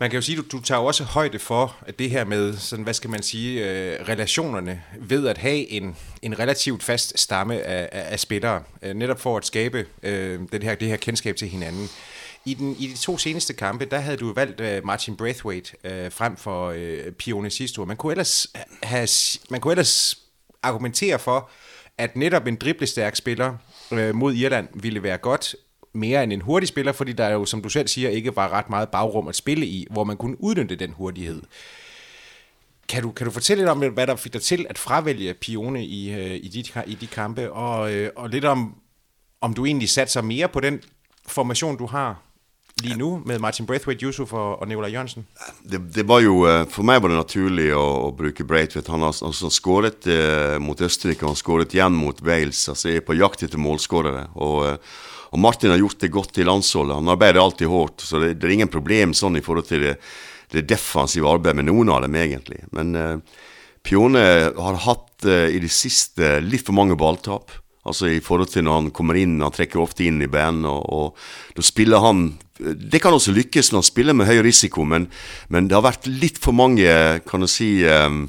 [0.00, 2.56] Man kan jo sige, du, du tager jo også højde for at det her med,
[2.56, 7.62] sådan, hvad skal man sige, øh, relationerne ved at have en, en relativt fast stamme
[7.62, 11.48] af, af, spillere, øh, netop for at skabe øh, den her, det her kendskab til
[11.48, 11.88] hinanden.
[12.44, 16.36] I, I de to seneste kampe, der havde du valgt øh, Martin Braithwaite øh, frem
[16.36, 17.80] for øh, Pione sidste.
[17.80, 18.46] Man kunne, ellers
[18.82, 19.08] have,
[19.50, 20.18] man kunne ellers
[20.62, 21.50] argumentere for,
[22.00, 23.54] at netop en driblestærk spiller
[23.92, 25.54] øh, mod Irland ville være godt,
[25.92, 28.70] mere end en hurtig spiller, fordi der jo, som du selv siger, ikke var ret
[28.70, 31.42] meget bagrum at spille i, hvor man kunne udnytte den hurtighed.
[32.88, 35.84] Kan du, kan du fortælle lidt om, hvad der fik dig til at fravælge Pione
[35.84, 38.74] i, øh, i, de, i de kampe, og, øh, og lidt om,
[39.40, 40.82] om du egentlig satser mere på den
[41.26, 42.22] formation, du har
[42.84, 45.26] lige nu med Martin Braithwaite, Yusuf og, og Nicolai Jørgensen?
[45.62, 48.92] Det, det, var jo, øh, For meg var det naturlig å, å bruke Braithwaite.
[48.92, 52.68] Han har altså skåret eh, mot Østerrike, han har skåret igjen mot Wales.
[52.72, 54.28] altså er på jakt etter målskårere.
[54.34, 54.80] og
[55.30, 56.96] og Martin har gjort det godt i landsholdet.
[56.98, 59.94] Han arbeider alltid hardt, så det, det, er ingen problem sånn i forhold til det,
[60.50, 62.64] det defensive arbeidet med noen av dem, egentlig.
[62.74, 63.44] Men uh,
[63.86, 67.54] Pione har hatt uh, i det siste litt for mange balltap.
[67.90, 70.80] Altså i forhold til når han kommer inn, han trekker ofte inn i band, og,
[70.86, 72.28] og da spiller han
[72.60, 75.08] Det kan også lykkes når han spiller med høy risiko, men,
[75.48, 76.86] men det har vært litt for mange,
[77.24, 78.26] kan du si, um,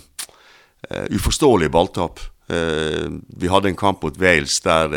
[0.88, 2.19] uh, uforståelige balltap.
[2.52, 4.91] vi hadde en kamp mot Wales der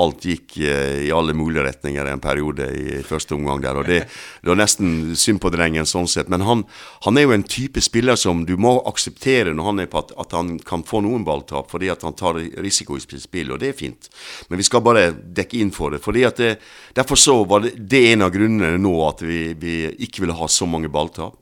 [0.00, 3.78] alt gikk eh, i alle mulige retninger en periode i første omgang der.
[3.78, 4.00] og Det,
[4.42, 6.30] det var nesten synd på drengen sånn sett.
[6.32, 6.64] Men han,
[7.06, 10.14] han, er jo en type spiller som du må akseptere når han er på at,
[10.20, 13.72] at han kan få noen balltap, fordi at han tar risiko i spill, og det
[13.72, 14.10] er fint.
[14.48, 16.02] Men vi skal bare dekke inn for det.
[16.04, 16.54] fordi at det,
[16.94, 19.74] Derfor så var det, det en av grunnene nå at vi, vi
[20.06, 21.36] ikke ville ha så mange balltap.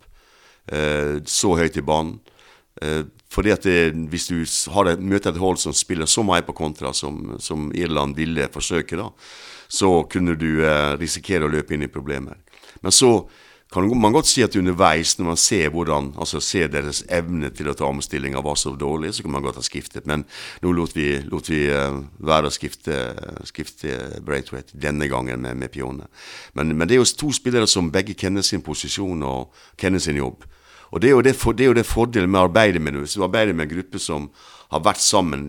[0.68, 2.18] Eh, så høyt i banen.
[2.82, 6.56] Eh, fordi at det, Hvis du et, møter et hold som spiller så mye på
[6.56, 9.10] kontra som, som Irland ville forsøke, da,
[9.68, 12.38] så kunne du eh, risikere å løpe inn i problemer.
[12.80, 13.28] Men så
[13.72, 17.68] kan man godt si at underveis, når man ser hvordan, altså ser deres evne til
[17.68, 20.06] å ta omstillinga var så dårlig, så kan man godt ha skiftet.
[20.08, 20.24] Men
[20.62, 22.96] nå lot vi, lot vi uh, være å skifte,
[23.50, 26.08] skifte Braithwaite denne gangen med, med Pione.
[26.56, 30.16] Men, men, det er jo to spillere som begge kjenner sin posisjon og kjenner sin
[30.16, 30.48] jobb.
[30.90, 32.94] Og det er jo det, for, det, er jo det fordelen med å arbeide med
[32.94, 33.06] det.
[33.06, 34.30] Hvis du arbeider med en gruppe som
[34.68, 35.46] har vært sammen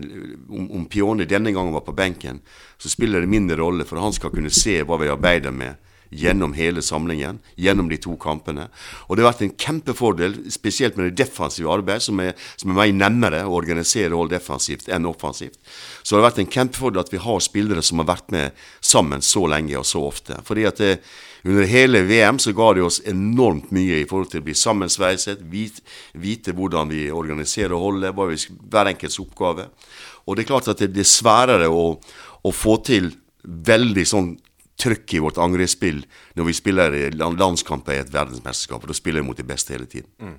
[0.48, 2.40] Om, om Pione denne gangen var på benken,
[2.80, 5.76] så spiller det mindre rolle, for han skal kunne se hva vi arbeider med
[6.10, 8.66] gjennom hele samlingen, gjennom de to kampene.
[9.06, 12.78] Og det har vært en kjempefordel, spesielt med det defensive arbeidet, som er, som er
[12.80, 15.60] mye nemmere å organisere hold defensivt enn offensivt.
[16.02, 19.22] Så det har vært en kjempefordel at vi har spillere som har vært med sammen
[19.22, 20.40] så lenge og så ofte.
[20.46, 20.96] Fordi at det,
[21.44, 25.42] under hele VM så ga det oss enormt mye i forhold til å bli sammensveiset,
[25.52, 29.70] vite, vite hvordan vi organiserer og holder, hver enkelts oppgave.
[30.26, 31.96] Og det er klart at det blir sværere å,
[32.42, 33.12] å få til
[33.44, 34.34] veldig sånn
[34.80, 36.04] trøkk i vårt angrepsspill
[36.38, 38.86] når vi spiller landskamper i et verdensmesterskap.
[38.86, 40.08] Da spiller vi mot de beste hele tiden.
[40.20, 40.38] Mm.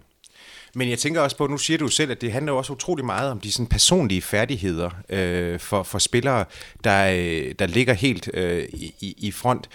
[0.73, 3.31] Men jeg tænker også på, nu siger du selv, at det handler også utrolig meget
[3.31, 6.45] om de sådan personlige færdigheder øh, for, for spillere,
[6.83, 9.69] der, øh, der ligger helt øh, i, i front.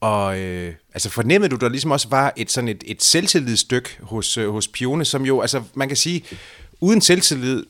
[0.00, 4.36] Og øh, altså fornemmede du, der ligesom også var et sådan et, et selvtillidsstykke hos,
[4.36, 6.24] øh, hos Pione, som jo, altså man kan sige,
[6.80, 7.64] uden selvtillid,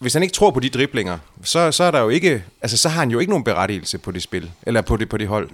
[0.00, 2.88] hvis han ikke tror på de driblinger, så, så, er der jo ikke, altså, så
[2.88, 5.50] har han jo ikke nogen berettigelse på det spil, eller på det, på det hold.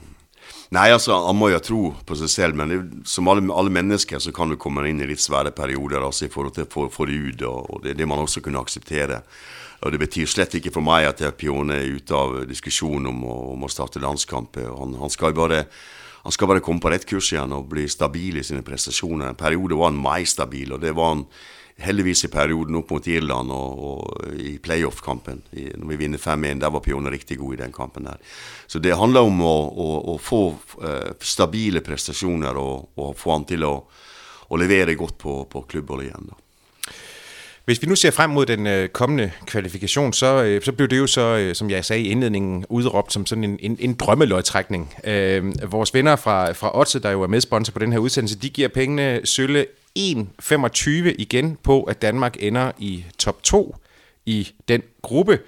[0.71, 4.19] Nei, altså, han må jo tro på seg selv, men det, som alle, alle, mennesker
[4.19, 7.19] så kan du komme inn i litt svære perioder altså, i forhold til få det
[7.21, 9.21] ut, og, og det, det man også kunne akseptere.
[9.83, 13.65] Og Det betyr slett ikke for meg at Pione er ute av diskusjonen om, om,
[13.67, 14.69] å starte landskamper.
[14.79, 15.65] Han, han, skal bare,
[16.23, 19.33] han skal bare komme på rett kurs igjen og bli stabil i sine prestasjoner.
[19.33, 21.27] En periode var han mer stabil, og det var han
[21.83, 25.43] heldigvis i perioden opp mot Irland og, og i playoff-kampen.
[25.51, 28.21] Når vi vinner 5-1, der var Pione riktig god i den kampen der.
[28.71, 30.43] Så det handler om å, å, å få
[30.85, 33.75] uh, stabile prestasjoner og, og, få han til å,
[34.47, 36.31] å levere godt på, på klubbholdet igjen.
[36.31, 36.42] da.
[37.65, 40.99] Hvis vi nu ser frem mod den øh, kommende kvalifikation, så, øh, så blev det
[40.99, 44.95] jo så, øh, som jeg sagde i indledningen, udråbt som sådan en, en, en drømmeløgtrækning.
[45.05, 48.49] Øh, vores venner fra, fra Otse, der jo er medsponsor på den her udsendelse, de
[48.49, 49.67] giver pengene sølle
[49.99, 53.77] 1,25 igen på, at Danmark ender i top 2
[54.27, 55.39] i den gruppe,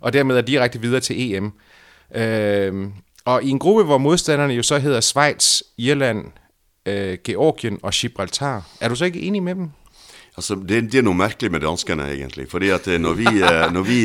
[0.00, 1.52] og dermed er direkte videre til EM.
[2.14, 2.88] Øh,
[3.24, 6.24] og i en gruppe, hvor modstanderne jo så hedder Schweiz, Irland,
[6.86, 8.68] øh, Georgien og Gibraltar.
[8.80, 9.70] Er du så ikke enig med dem?
[10.36, 12.44] Altså, det, det, er noe merkelig med danskene, egentlig.
[12.50, 14.00] Fordi at eh, når vi, eh, når vi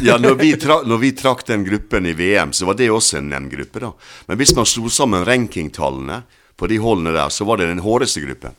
[0.08, 3.20] ja, når vi, tra, når vi trakk den gruppen i VM, så var det også
[3.20, 3.92] en nem gruppe, da.
[4.26, 6.24] Men hvis man slo sammen rankingtallene
[6.58, 8.58] på de holdene der, så var det den hårdeste gruppen.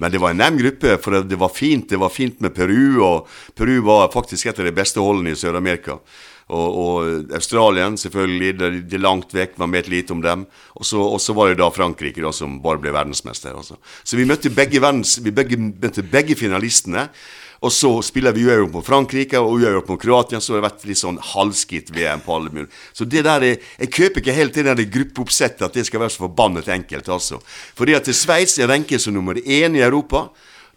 [0.00, 1.90] Men det var en nem gruppe, for det var fint.
[1.90, 5.36] Det var fint med Peru, og Peru var faktisk et av de beste holdene i
[5.36, 5.98] Sør-Amerika.
[6.50, 10.46] Og, og Australien, selvfølgelig, det, de langt vekk, man vet lite om dem.
[10.74, 13.54] Og så var det da Frankrike da, som bare ble verdensmester.
[13.54, 13.78] Altså.
[14.02, 17.08] Så vi møtte begge, verdens, vi begge, møtte begge finalistene.
[17.60, 20.40] Og så spiller vi Europe mot Frankrike og Europe mot Kroatia.
[20.40, 22.72] Så har det vært litt sånn halvskitt VM på alle mulige.
[22.96, 26.14] Så det der er, jeg kjøper ikke helt det der gruppeoppsettet at det skal være
[26.14, 27.40] så forbannet enkelt, altså.
[27.76, 30.30] Fordi at Sveits er renket som nummer én i Europa.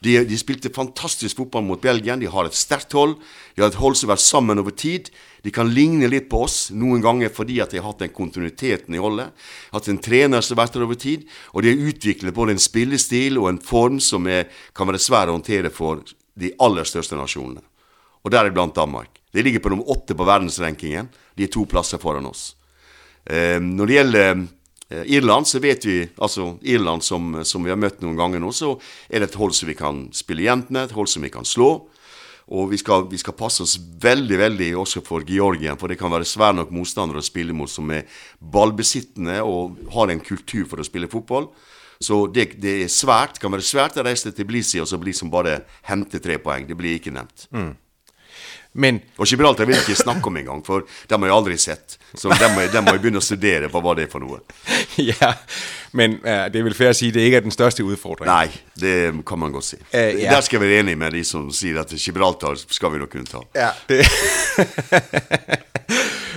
[0.03, 2.17] De, de, spilte fantastisk fotball mot Belgia.
[2.19, 3.15] De har et sterkt hold.
[3.55, 5.11] De har et hold som har vært sammen over tid.
[5.45, 8.95] De kan ligne litt på oss noen ganger fordi at de har hatt den kontinuiteten
[8.95, 9.31] i holdet.
[9.71, 11.27] Hatt en trener som har vært der over tid.
[11.53, 15.31] Og de har utviklet både en spillestil og en form som er, kan være svær
[15.31, 16.03] å håndtere for
[16.39, 17.63] de aller største nasjonene.
[18.23, 19.21] Og deriblant Danmark.
[19.33, 21.09] De ligger på nummer åtte på verdensrankingen.
[21.35, 22.53] De er to plasser foran oss.
[23.23, 24.43] Eh, når det gjelder
[25.05, 28.75] Irland så vet vi, altså Irland som, som, vi har møtt noen ganger nå, så
[29.09, 31.47] er det et hold som vi kan spille jevnt med, et hold som vi kan
[31.47, 31.71] slå.
[32.53, 36.11] Og vi skal, vi skal, passe oss veldig veldig også for Georgien, for det kan
[36.11, 38.03] være svært nok motstandere å spille mot som er
[38.39, 41.47] ballbesittende og har en kultur for å spille fotball.
[42.03, 45.13] Så det, det er svært, kan være svært å reise til Tbilisi og så bli
[45.15, 46.67] som bare hente tre poeng.
[46.67, 47.47] Det blir ikke nevnt.
[47.55, 47.71] Mm.
[48.73, 51.97] Men, og Gibraltar vil jeg ikke snakke om engang, for dem har jeg aldri sett.
[52.17, 54.39] Så dem må, dem må jeg begynne å studere på hva det er for noe.
[55.11, 55.29] ja,
[55.93, 58.33] men uh, det er vel fair å si det ikke er den største utfordringen?
[58.33, 58.49] Nei,
[58.81, 58.95] det
[59.29, 59.77] kan man godt si.
[59.93, 60.33] Uh, ja.
[60.33, 63.29] Der skal jeg være enig med de som sier at Gibraltar skal vi nok kunne
[63.29, 63.43] ta.
[63.53, 64.01] Ja, det...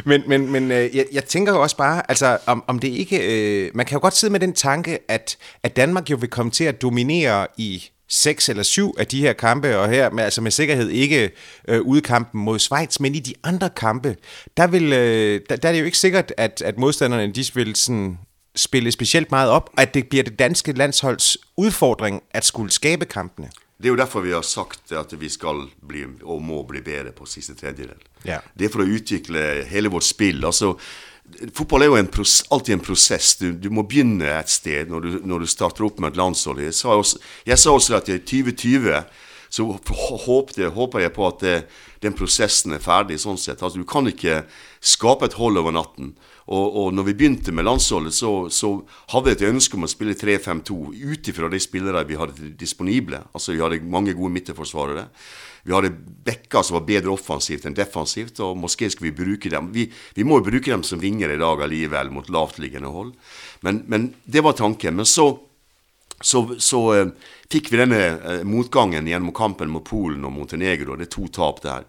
[0.09, 3.21] men, men, men øh, jeg, jeg tænker jo også bare, altså om, om det ikke,
[3.21, 6.53] øh, man kan jo godt sidde med den tanke, at, at Danmark jo vil komme
[6.53, 10.41] til at dominere i seks eller syv af de her kampe, og her med, altså
[10.41, 11.31] med sikkerhed ikke
[11.69, 14.17] øh, udkampen mod Schweiz, men i de andre kampe,
[14.57, 17.77] der, vil, øh, der, der er det jo ikke sikkert, at, at modstanderne de vil
[17.77, 18.19] sådan
[18.57, 23.05] spille specielt meget op, og at det bliver det danske landsholds udfordring at skulle skabe
[23.05, 23.51] kampene.
[23.79, 27.13] Det er jo derfor vi har sagt at vi skal bli, og må bli bedre
[27.13, 27.91] på siste tredjedel.
[28.25, 28.39] Ja.
[28.59, 30.45] Det er for å utvikle hele vårt spill.
[30.45, 30.79] altså
[31.53, 33.35] Fotball er jo en pros, alltid en prosess.
[33.41, 36.63] Du, du, må begynne et sted når du, når du starter opp med et landshold.
[36.65, 39.03] Jeg sa også, jeg sa også at i 2020
[39.57, 39.67] så
[40.27, 41.57] håpte, håper jeg på at det,
[42.05, 43.19] den prosessen er ferdig.
[43.23, 43.63] sånn sett.
[43.63, 44.43] Altså, du kan ikke
[44.85, 46.13] skape et hold over natten.
[46.47, 48.71] Og, og når vi begynte med landsholdet, så, så
[49.11, 53.25] hadde jeg et ønske om å spille 3-5-2 ut ifra de spillere vi hadde disponible.
[53.33, 55.09] Altså Vi hadde mange gode midterforsvarere.
[55.67, 55.91] Vi hadde
[56.27, 59.73] backer som var bedre offensivt enn defensivt, og måske skulle vi bruke dem.
[59.75, 63.17] Vi, vi må jo bruke dem som vinger i dag allikevel, mot lavtliggende hold.
[63.67, 65.01] Men, men det var tanken.
[65.01, 65.33] Men så
[66.21, 67.07] så, så eh,
[67.53, 70.97] fikk vi denne eh, motgangen gjennom kampen mot Polen og Montenegro.
[70.97, 71.85] Det er to tap der.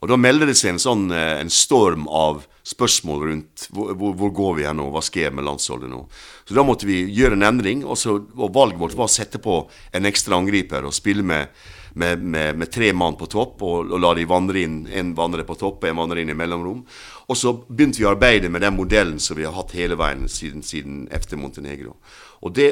[0.00, 4.30] Og Da melder det seg en sånn uh, en storm av spørsmål rundt hvor, hvor,
[4.36, 6.06] går vi her nå, hva skjer med landsholdet nå.
[6.48, 9.40] Så da måtte vi gjøre en endring, og, så, og valget vårt var å sette
[9.42, 9.58] på
[9.96, 11.52] en ekstra angriper og spille med,
[12.00, 15.44] med, med, med tre mann på topp, og, og la de vandre inn, en vandre
[15.48, 16.80] på topp og en vandre inn i mellomrom.
[17.28, 20.24] Og så begynte vi å arbeide med den modellen som vi har hatt hele veien
[20.32, 21.98] siden, siden efter Montenegro.
[22.40, 22.70] Og det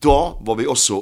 [0.00, 1.00] da var vi også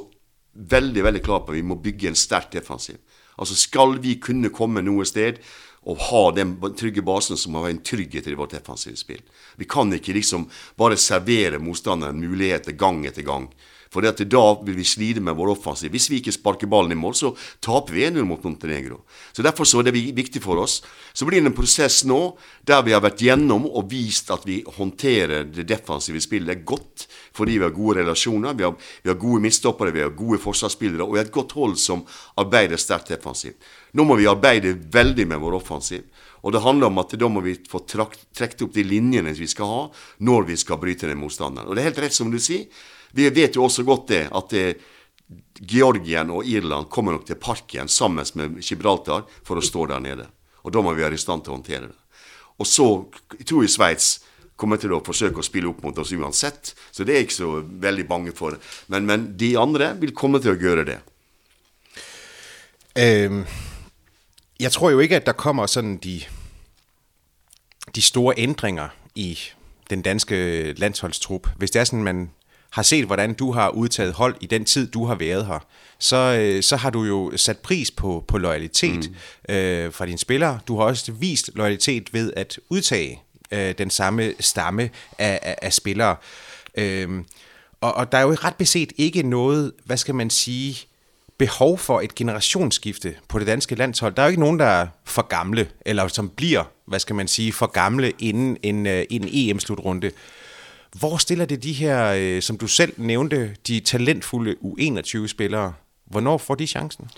[0.71, 2.99] veldig veldig klare på at vi må bygge en sterk defensiv.
[3.41, 5.41] Altså Skal vi kunne komme noe sted
[5.89, 9.23] og ha den trygge basen, så må vi ha en trygghet i vårt defensive spill.
[9.57, 10.45] Vi kan ikke liksom
[10.77, 13.49] bare servere motstanderen muligheter gang etter gang.
[13.91, 15.91] For da vil vi slide med vår offensiv.
[15.91, 19.01] Hvis vi ikke sparker ballen i mål, så taper vi 1-0 mot Montenegro.
[19.33, 20.77] Så Derfor så er det viktig for oss.
[21.13, 22.21] Så blir det en prosess nå
[22.63, 27.59] der vi har vært gjennom og vist at vi håndterer det defensive spillet godt fordi
[27.59, 31.15] vi har gode relasjoner, vi har, vi har gode midtstoppere, vi har gode forsvarsspillere og
[31.15, 32.05] vi har et godt hold som
[32.39, 33.59] arbeider sterkt defensivt.
[33.99, 36.07] Nå må vi arbeide veldig med vår offensiv.
[36.47, 39.71] Og det handler om at da må vi få trukket opp de linjene vi skal
[39.75, 39.83] ha
[40.27, 41.69] når vi skal bryte den motstanderen.
[41.69, 42.71] Og det er helt rett som du sier.
[43.13, 44.65] Vi vet jo også godt det at det,
[45.61, 50.27] Georgien og Irland kommer nok til parken sammen med Gibraltar for å stå der nede.
[50.65, 51.97] Og da må vi være i stand til å håndtere det.
[52.61, 52.87] Og så
[53.39, 54.09] jeg tror jeg Sveits
[54.61, 57.39] kommer til å forsøke å spille opp mot oss uansett, så det er jeg ikke
[57.39, 57.53] så
[57.87, 58.59] veldig bange for.
[58.93, 60.99] Men, men de andre vil komme til å gjøre det.
[62.99, 63.45] Um,
[64.61, 66.19] jeg tror jo ikke at der kommer sånn de,
[67.95, 69.33] de store endringer i
[69.89, 71.49] den danske landsholdstrupp.
[71.57, 72.29] Hvis det er sånn man
[72.71, 75.67] har set, hvordan du har udtaget hold i den tid, du har været her,
[75.99, 79.11] så, øh, så har du jo sat pris på, på loyalitet
[79.49, 79.55] mm.
[79.55, 80.59] øh, fra dine spillere.
[80.69, 85.73] Du har også vist loyalitet ved at udtage øh, den samme stamme af, af, af
[85.73, 86.17] spillere.
[86.75, 87.09] Øh,
[87.81, 90.87] og, og der er jo ret beset ikke noget, hvad skal man sige,
[91.39, 94.15] behov for et generationsskifte på det danske landshold.
[94.15, 97.29] Der er jo ikke nogen, der er for gamle, eller som bliver, hvad skal man
[97.29, 100.11] sige, for gamle inden en, øh, en EM-slutrunde.
[100.99, 105.73] Hvor stiller det de her, øh, som du selv nævnte, de talentfulde U21-spillere?
[106.05, 107.11] Hvornår får de chancen?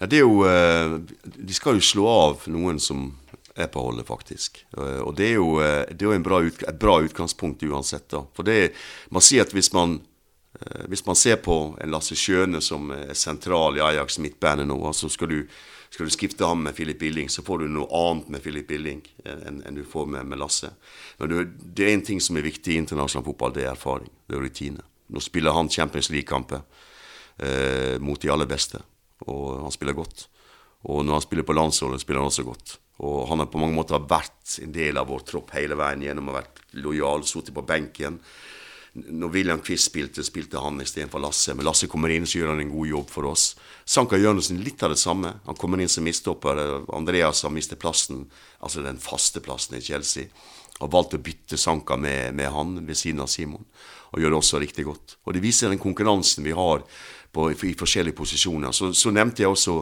[0.00, 1.00] Ja, det er jo, øh,
[1.48, 3.14] de skal jo slå av noen som
[3.56, 4.66] er på holdet, faktisk.
[4.78, 8.10] Øh, og det er jo, det er jo bra ut, et bra utgangspunkt uansett.
[8.10, 8.26] da.
[8.34, 8.72] For det,
[9.10, 10.00] man sier at hvis man,
[10.88, 15.08] hvis man ser på en Lasse Skjøne som er sentral i Ajax midtbane nå, så
[15.08, 15.42] skal du
[15.90, 19.02] skal du skifte ham med Filip Billing, så får du noe annet med Filip Billing
[19.24, 20.72] enn, enn du får med, med Lasse.
[21.20, 24.10] Men det er en ting som er viktig i internasjonal fotball, det er erfaring.
[24.26, 24.86] Det er rutine.
[25.12, 26.64] Nå spiller han Champions League-kamper
[27.38, 28.82] eh, mot de aller beste,
[29.26, 30.26] og han spiller godt.
[30.86, 32.76] Og når han spiller på landsholdet, spiller han også godt.
[33.06, 36.30] Og han har på mange måter vært en del av vår tropp hele veien gjennom
[36.30, 38.20] å ha vært lojal, sittet på benken
[38.96, 41.54] når William Quist spilte, spilte han istedenfor Lasse.
[41.54, 43.50] Men Lasse kommer inn, så gjør han en god jobb for oss.
[43.84, 45.34] Sanka Jørgensen litt av det samme.
[45.46, 46.62] Han kommer inn som mistopper.
[46.96, 48.24] Andreas har mistet plassen,
[48.58, 50.30] altså den faste plassen i Chelsea.
[50.80, 53.64] Har valgt å bytte Sanka med, med, han ved siden av Simon,
[54.12, 55.16] og gjør det også riktig godt.
[55.24, 56.84] Og Det viser den konkurransen vi har
[57.32, 58.72] på, i forskjellige posisjoner.
[58.72, 59.80] Så, så nevnte jeg også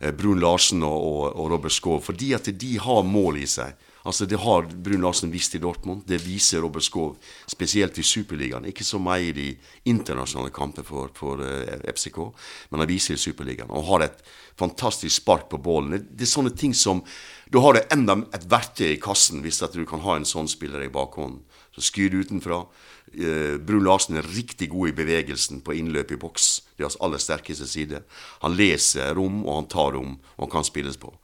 [0.00, 3.74] eh, Brun Larsen og, og, og Robert Skov, fordi at de har mål i seg.
[4.04, 6.02] Altså Det har Brun Larsen vist i Dortmund.
[6.06, 7.16] Det viser Robert Skov,
[7.48, 8.66] spesielt i Superligaen.
[8.68, 9.46] Ikke så mye i de
[9.88, 12.18] internasjonale kamper for, for uh, eh, FCK,
[12.70, 13.72] men han viser i Superligaen.
[13.72, 14.20] Og har et
[14.60, 15.96] fantastisk spark på ballen.
[15.96, 17.00] Det, det, er sånne ting som
[17.48, 20.52] Da har du enda et verktøy i kassen hvis at du kan ha en sånn
[20.52, 21.40] spiller i bakhånden.
[21.72, 22.60] Så skyr du utenfra.
[23.14, 26.48] Uh, Brun Larsen er riktig god i bevegelsen på innløp i boks.
[26.74, 28.02] Det er hans aller sterkeste side.
[28.42, 31.14] Han leser rom, og han tar rom, og han kan spilles på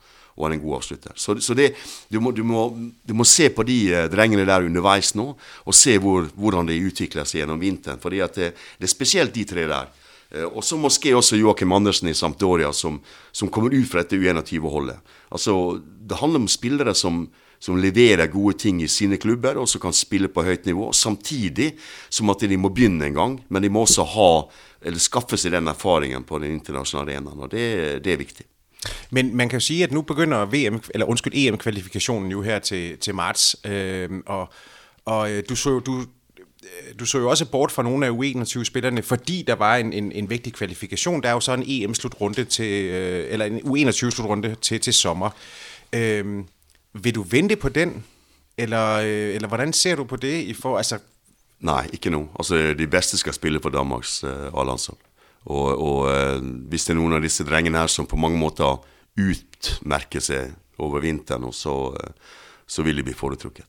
[0.41, 1.13] og han er en god avslutter.
[1.21, 1.75] Så, så det,
[2.09, 2.69] du, må, du, må,
[3.05, 6.79] du, må, se på de uh, drengene der underveis nå, og se hvor, hvordan de
[6.81, 8.01] utvikler seg gjennom vinteren.
[8.01, 9.91] fordi det, det er spesielt de tre der.
[10.33, 13.01] Uh, og så måske også Joakim Andersen i Sampdoria, som,
[13.33, 14.99] som kommer ut fra dette U21-holdet.
[15.31, 17.27] Altså, Det handler om spillere som,
[17.61, 20.93] som leverer gode ting i sine klubber, og som kan spille på høyt nivå.
[20.93, 21.75] Samtidig
[22.11, 24.31] som at de må begynne en gang, men de må også ha
[24.83, 27.41] eller skaffe seg den erfaringen på den internasjonale arenaen.
[27.41, 28.47] Og det, det er viktig.
[29.11, 32.99] Men man kan jo sige, at nu begynder VM, eller undskyld, EM-kvalifikationen jo her til,
[32.99, 34.53] til marts, øh, og,
[35.05, 36.05] og øh, du så jo, du,
[36.99, 40.31] du så jo også bort fra nogle af U21-spillerne, fordi der var en, en, en
[40.31, 41.23] vigtig kvalifikation.
[41.23, 45.31] Der er jo så en EM-slutrunde til, øh, eller en U21-slutrunde til, til sommer.
[45.93, 46.45] Øh,
[46.93, 48.05] vil du vente på den,
[48.59, 50.99] eller, øh, eller hvordan ser du på det i for, altså
[51.61, 52.29] Nei, ikke nå.
[52.39, 54.99] Altså, De beste skal spille på Danmarks uh, A-landshold.
[55.45, 58.81] Og, og uh, hvis det er noen av disse drengene her som på mange måter
[59.21, 62.33] utmerker seg over vinteren, så, uh,
[62.67, 63.69] så vil de bli foretrukket.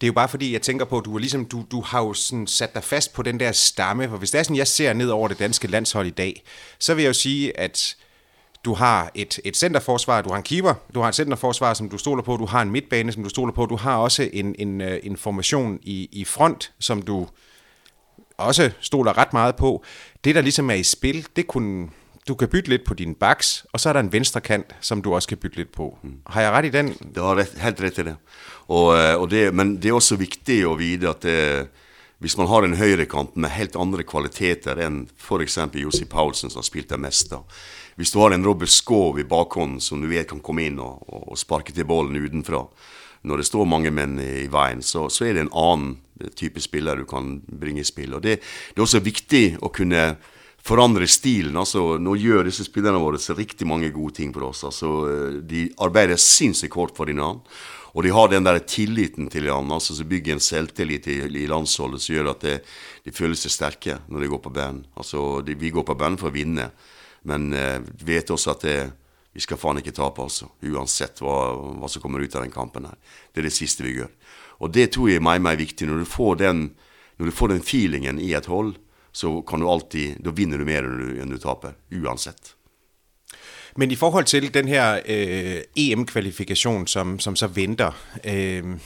[0.00, 2.46] Det er jo bare fordi, jeg tænker på, du, liksom, du, du har jo sådan
[2.46, 4.08] sat deg fast på den der stamme.
[4.08, 6.42] For hvis det er sådan, jeg ser ned over det danske landshold i dag,
[6.78, 7.96] så vil jeg jo sige, at
[8.64, 11.98] du har et, et centerforsvar, du har en keeper, du har et centerforsvar, som du
[11.98, 14.80] stoler på, du har en midtbane, som du stoler på, du har også en, en,
[14.80, 17.26] øh, en formation i, i front, som du
[18.38, 19.84] også stoler ret meget på.
[20.24, 21.88] Det, der ligesom er i spil, det kunne,
[22.28, 25.02] du kan bytte lidt på din baks, og så er der en venstre kant, som
[25.02, 25.98] du også kan bytte lidt på.
[26.26, 26.96] Har jeg ret i den?
[27.16, 28.16] Du har ret, helt rett i det.
[28.68, 29.54] Og, eh, og det.
[29.54, 31.68] Men det er også viktig å vite at det,
[32.18, 35.08] hvis man har en høyrekant med helt andre kvaliteter enn
[35.40, 37.40] eksempel Jussi Paulsen, som har spilt det meste
[38.00, 41.02] Hvis du har en Robert Skov i bakhånden som du vet kan komme inn og,
[41.04, 42.62] og sparke til ballen utenfra,
[43.28, 46.96] når det står mange menn i veien, så, så, er det en annen type spiller
[46.96, 48.14] du kan bringe i spill.
[48.16, 50.14] Og det, det er også viktig å kunne
[50.64, 51.58] forandre stilen.
[51.60, 54.62] altså Nå gjør disse spillerne våre så riktig mange gode ting for oss.
[54.64, 54.94] altså
[55.44, 57.44] De arbeider sinnssykt hardt for hverandre.
[57.90, 61.48] Og de har den der tilliten til hverandre altså som bygger en selvtillit i, i
[61.50, 62.56] landsholdet som gjør at det,
[63.04, 64.84] de føler seg sterke når de går på banen.
[64.96, 66.70] Altså, de, vi går på banen for å vinne,
[67.22, 68.76] men eh, vet også at det,
[69.32, 70.50] vi skal faen ikke tape, altså.
[70.66, 71.36] Uansett hva,
[71.78, 72.96] hva, som kommer ut av den kampen her.
[73.32, 74.12] Det er det siste vi gjør.
[74.60, 75.88] Og det tror jeg meg, meg viktig.
[75.88, 76.64] Når du får den,
[77.18, 78.74] når du får den feelingen i et hold,
[79.12, 81.74] så kan du alltid Da vinner du mer enn du, enn du taper.
[81.90, 82.54] Uansett.
[83.76, 87.94] Men i forhold til den her øh, EM-kvalifikasjonen som, som så venter,
[88.24, 88.78] øh,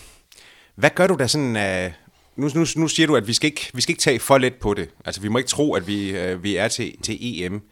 [0.76, 1.95] hva gjør du da sånn øh,
[2.37, 4.59] nu, nu, nu sier du, at vi skal, ikke, vi skal ikke ta for lett
[4.61, 4.91] på det.
[5.05, 6.12] Altså, vi må ikke tro, at vi,
[6.43, 7.62] vi er til, til EM.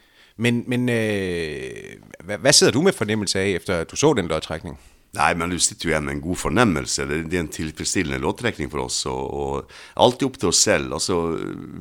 [0.43, 4.79] Men, men øh, hvad, hvad sidder du med fornemmelse af, efter du så den lodtrækning?
[5.13, 7.05] Nei, men du sitter jo igjen med en god fornemmelse.
[7.09, 9.03] Det, det er en tilfredsstillende loddtrekning for oss.
[9.07, 10.95] Og, og alltid opp til oss selv.
[10.97, 11.19] Altså,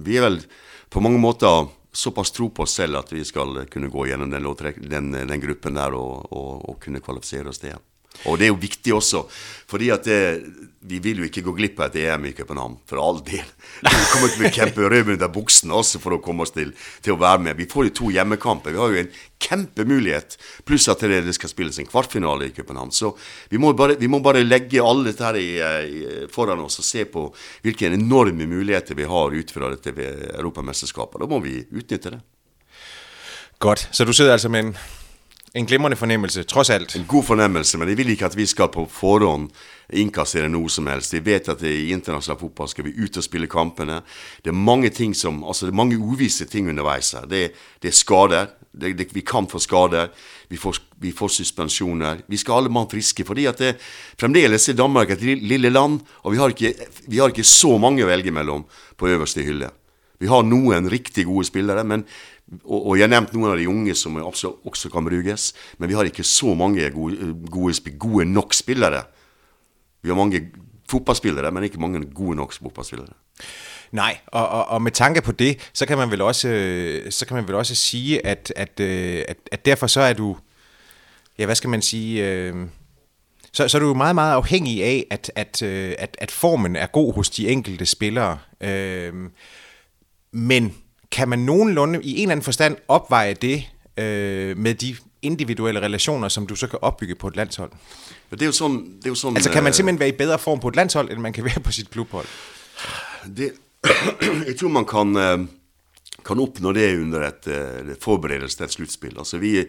[0.05, 0.41] vi er vel
[0.91, 4.47] på mange måter såpass tro på oss selv at vi skal kunne gå gjennom den,
[4.91, 7.79] den, den gruppen der og, og, og, kunne kvalifisere oss til.
[8.29, 9.23] Og det er jo viktig også,
[9.71, 10.19] fordi at det,
[10.85, 13.45] vi vil jo ikke gå glipp av et EM i København, for all del.
[13.85, 16.73] Vi kommer til å kjempe røven under buksene også for å komme oss til,
[17.05, 17.59] til, å være med.
[17.59, 18.73] Vi får jo to hjemmekamper.
[18.73, 19.11] Vi har jo en
[19.41, 22.93] kjempemulighet, pluss at det, skal spilles en kvartfinale i København.
[22.93, 23.13] Så
[23.49, 26.03] vi må bare, vi må bare legge alle dette her i, i,
[26.33, 27.27] foran oss og se på
[27.65, 29.93] hvilke enorme muligheter vi har ut fra dette
[30.33, 31.21] Europamesterskapet.
[31.21, 32.23] Da må vi utnytte det.
[33.61, 33.85] Godt.
[33.93, 34.75] Så du sitter altså med en
[35.53, 36.95] en glimrende fornemmelse, tross alt.
[36.95, 39.49] En god fornemmelse, men jeg vil ikke at vi skal på forhånd
[39.99, 41.11] innkassere noe som helst.
[41.11, 43.99] Jeg vet at i internasjonal fotball skal vi ut og spille kampene.
[44.39, 47.27] Det er mange ting som, altså det er mange uvisse ting underveis her.
[47.27, 47.49] Det,
[47.83, 48.47] det er skader.
[48.71, 50.07] Det, det, vi kan få skader.
[50.47, 52.23] Vi får, vi får suspensjoner.
[52.31, 53.27] Vi skal alle mann friske.
[53.27, 53.75] fordi at det,
[54.15, 56.73] fremdeles er Danmark et lille land, og vi har, ikke,
[57.07, 58.63] vi har ikke så mange å velge mellom
[58.95, 59.67] på øverste hylle.
[60.21, 62.03] Vi har noen riktig gode spillere, men
[62.63, 65.89] og, og, jeg har nevnt noen av de unge som også, også kan brukes, men
[65.89, 69.03] vi har ikke så mange gode, gode, gode nok spillere.
[70.01, 70.41] Vi har mange
[70.89, 73.13] fotballspillere, men ikke mange gode nok fotballspillere.
[73.91, 76.47] Nej, og, og, og med tanke på det, så kan man vel også,
[77.09, 80.37] så kan man vel også sige, at, at, at, at derfor så er du,
[81.39, 82.55] ja hvad skal man sige, øh,
[83.53, 86.87] så, så er du jo meget, meget afhængig af, at, at, at, at formen er
[86.87, 88.37] god hos de enkelte spillere.
[88.61, 89.13] Øh,
[90.31, 90.75] men
[91.11, 96.27] kan man nogenlunde i en eller anden forstand opveje det øh, med de individuelle relationer,
[96.27, 97.71] som du så kan opbygge på et landshold?
[98.31, 100.17] Det er jo sådan, det er jo sådan, altså kan man øh, simpelthen være i
[100.17, 102.25] bedre form på et landshold, end man kan være på sit klubhold?
[103.37, 103.51] Det,
[104.47, 105.47] jeg tror man kan, øh,
[106.25, 107.47] kan oppnå det under et
[107.91, 109.17] et forberedelse til et sluttspill.
[109.17, 109.65] Altså vi,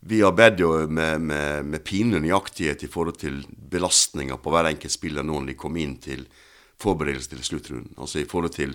[0.00, 5.22] vi arbeider med, med, med pinlig nøyaktighet i forhold til belastninger på hver enkelt spiller
[5.22, 6.26] når de kommer inn til
[6.82, 7.94] forberedelse til sluttrunden.
[7.98, 8.74] Altså i forhold til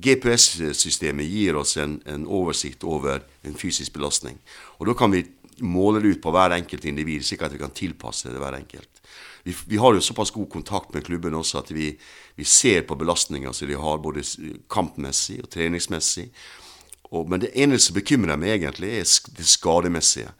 [0.00, 4.38] GPS-systemet gir oss en, en, oversikt over en fysisk belastning.
[4.80, 5.26] Og da kan vi
[5.60, 8.88] måle det ut på hver enkelt individ, slik at vi kan tilpasse det hver enkelt.
[9.44, 11.90] Vi, vi har jo såpass god kontakt med klubben også at vi,
[12.38, 14.24] vi ser på belastninger som de har, både
[14.70, 16.28] kampmessig og treningsmessig.
[17.12, 20.30] Og, men det eneste som bekymrer meg egentlig, er det skademessige.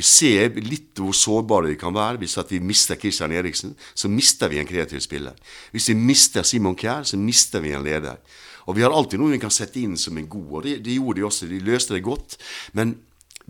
[0.00, 2.22] Vi ser litt hvor sårbare vi kan være.
[2.22, 5.36] Hvis vi mister Christian Eriksen, så mister vi en kreativ spiller.
[5.74, 8.16] Hvis vi mister Simon Kjær, så mister vi en leder.
[8.64, 10.96] Og vi har alltid noen vi kan sette inn som en god, og det, det
[10.96, 11.48] gjorde de også.
[11.50, 12.38] De løste det godt.
[12.72, 12.94] Men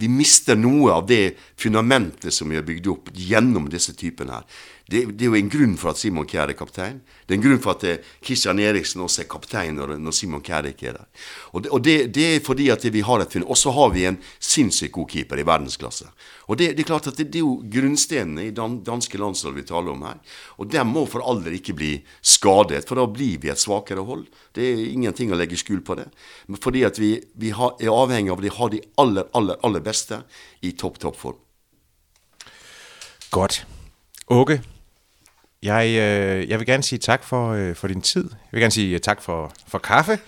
[0.00, 4.60] vi mister noe av det fundamentet som vi har bygd opp gjennom disse typene her.
[4.90, 6.96] Det, det, er jo en grunn for at Simon Kjær er kaptein.
[7.22, 10.66] Det er en grunn for at Kristian Eriksen også er kaptein når, når Simon Kjær
[10.66, 11.26] ikke er der.
[11.52, 14.08] Og, det, og det, det, er fordi at vi har et Og så har vi
[14.08, 16.08] en sinnssykt god keeper i verdensklasse.
[16.50, 19.92] Og det, er klart at det, er jo grunnstenene i dan, danske landslag vi taler
[19.92, 20.18] om her.
[20.58, 24.26] Og de må for alder ikke bli skadet, for da blir vi et svakere hold.
[24.58, 26.08] Det er ingenting å legge skjul på det.
[26.50, 29.86] Men fordi at vi, vi har, er avhengig av å ha de aller, aller, aller
[29.86, 30.24] beste
[30.66, 31.38] i topp, topp form.
[33.30, 33.62] Godt.
[34.30, 34.58] Åke,
[35.62, 38.24] jeg, øh, jeg vil gerne sige tak for, øh, for din tid.
[38.30, 40.18] Jeg vil gerne sige øh, tak for, for kaffe.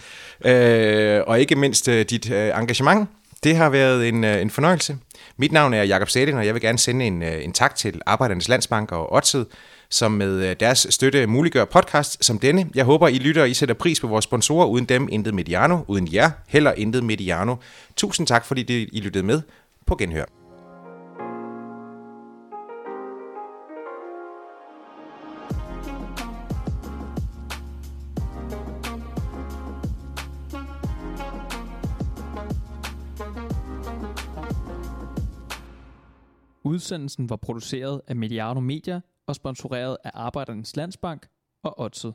[1.27, 3.09] Og ikke mindst dit engagement.
[3.45, 4.97] Det har været en, en fornøjelse.
[5.37, 8.49] Mit navn er Jakob Stedin, og jeg vil gerne sende en, en tak til Arbejdernes
[8.49, 9.45] Landsbank og Otsed,
[9.91, 12.67] som med deres støtte muliggør podcast som denne.
[12.75, 14.67] Jeg håber, I lytter og I sætter pris på vores sponsorer.
[14.67, 15.79] Uden dem, intet Mediano.
[15.89, 17.57] Uden jer, heller intet Mediano.
[17.97, 19.41] Tusind tak, fordi I lyttede med.
[19.87, 20.42] På genhør.
[36.65, 41.27] Udsendelsen var produceret af Mediano Media og sponsoreret af Arbejdernes Landsbank
[41.63, 42.15] og Odset.